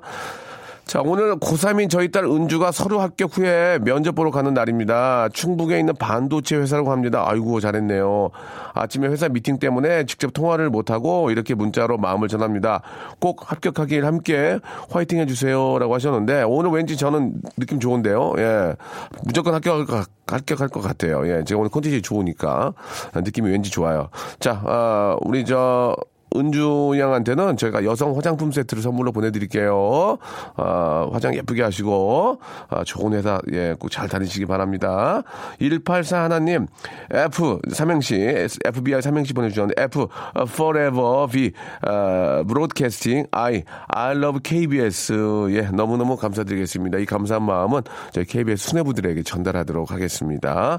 [0.90, 5.28] 자, 오늘 고3인 저희 딸 은주가 서류 합격 후에 면접 보러 가는 날입니다.
[5.32, 7.22] 충북에 있는 반도체 회사라고 합니다.
[7.28, 8.30] 아이고, 잘했네요.
[8.74, 12.82] 아침에 회사 미팅 때문에 직접 통화를 못하고 이렇게 문자로 마음을 전합니다.
[13.20, 14.58] 꼭 합격하길 함께
[14.90, 15.78] 화이팅 해주세요.
[15.78, 18.32] 라고 하셨는데, 오늘 왠지 저는 느낌 좋은데요.
[18.38, 18.74] 예.
[19.22, 21.24] 무조건 합격할 것, 합격할 것 같아요.
[21.28, 21.44] 예.
[21.44, 22.74] 제가 오늘 컨디션이 좋으니까.
[23.14, 24.08] 느낌이 왠지 좋아요.
[24.40, 25.94] 자, 아, 우리 저,
[26.36, 30.18] 은주 양한테는 저희가 여성 화장품 세트를 선물로 보내드릴게요.
[30.56, 35.22] 아, 화장 예쁘게 하시고, 아, 좋은 회사, 예, 꼭 잘 다니시기 바랍니다.
[35.58, 36.66] 184 하나님,
[37.10, 41.52] F, 삼행시, FBI 삼행시 보내주셨는데, F, 어, forever, V,
[41.86, 45.12] 어, broadcasting, I, I love KBS.
[45.50, 46.98] 예, 너무너무 감사드리겠습니다.
[46.98, 50.78] 이 감사한 마음은 저희 KBS 수뇌부들에게 전달하도록 하겠습니다.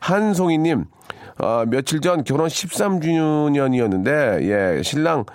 [0.00, 0.84] 한송이님,
[1.38, 5.26] 어, 며칠 전 결혼 13주년이었는데, 예, 신랑,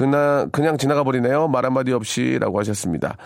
[0.00, 1.48] 그냥, 그냥 지나가 버리네요.
[1.48, 3.18] 말 한마디 없이 라고 하셨습니다.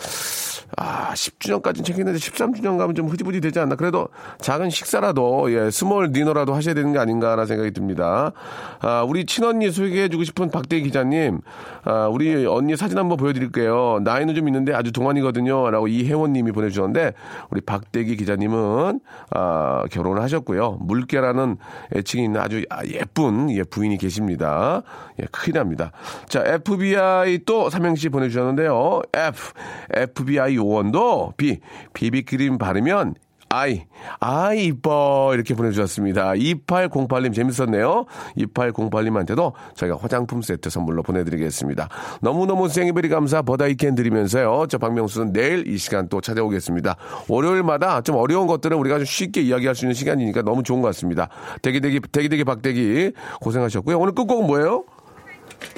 [0.76, 3.76] 아, 10주년까지는 챙겼는데 13주년 가면 좀 흐지부지 되지 않나.
[3.76, 4.08] 그래도
[4.40, 8.32] 작은 식사라도, 예, small dinner라도 하셔야 되는 게 아닌가라는 생각이 듭니다.
[8.80, 11.42] 아, 우리 친언니 소개해주고 싶은 박대기 기자님,
[11.84, 14.00] 아, 우리 언니 사진 한번 보여드릴게요.
[14.02, 15.70] 나이는 좀 있는데 아주 동안이거든요.
[15.70, 17.12] 라고 이혜원님이 보내주셨는데,
[17.50, 18.98] 우리 박대기 기자님은,
[19.30, 20.78] 아, 결혼을 하셨고요.
[20.80, 21.56] 물개라는
[21.94, 24.82] 애칭이 있는 아주 아, 예쁜, 예, 부인이 계십니다.
[25.20, 25.92] 예, 큰일 납니다.
[26.26, 29.02] 자, FBI 또 삼행시 보내주셨는데요.
[29.12, 29.52] F,
[29.92, 31.60] FBI 요원도 B,
[31.92, 33.14] 비비크림 바르면
[33.50, 33.84] I,
[34.18, 35.30] 아이, 이뻐.
[35.32, 36.32] 이렇게 보내주셨습니다.
[36.32, 38.06] 2808님 재밌었네요.
[38.36, 41.88] 2808님한테도 저희가 화장품 세트 선물로 보내드리겠습니다.
[42.20, 44.66] 너무너무 생일베리 감사 버다이캔 드리면서요.
[44.68, 46.96] 저 박명수는 내일 이 시간 또 찾아오겠습니다.
[47.28, 51.28] 월요일마다 좀 어려운 것들은 우리가 좀 쉽게 이야기할 수 있는 시간이니까 너무 좋은 것 같습니다.
[51.62, 54.00] 대기대기, 대기대기 박대기 고생하셨고요.
[54.00, 54.84] 오늘 끝곡은 뭐예요?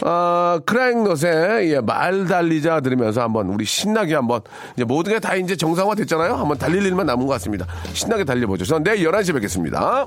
[0.03, 4.41] 아, 크라잉넛의 예, 말 달리자 들으면서 한번 우리 신나게 한번
[4.77, 6.35] 이제 모든 게 다 이제 정상화 됐잖아요.
[6.35, 7.67] 한번 달릴 일만 남은 것 같습니다.
[7.93, 8.65] 신나게 달려보죠.
[8.65, 10.07] 저는 내일 11시에 뵙겠습니다.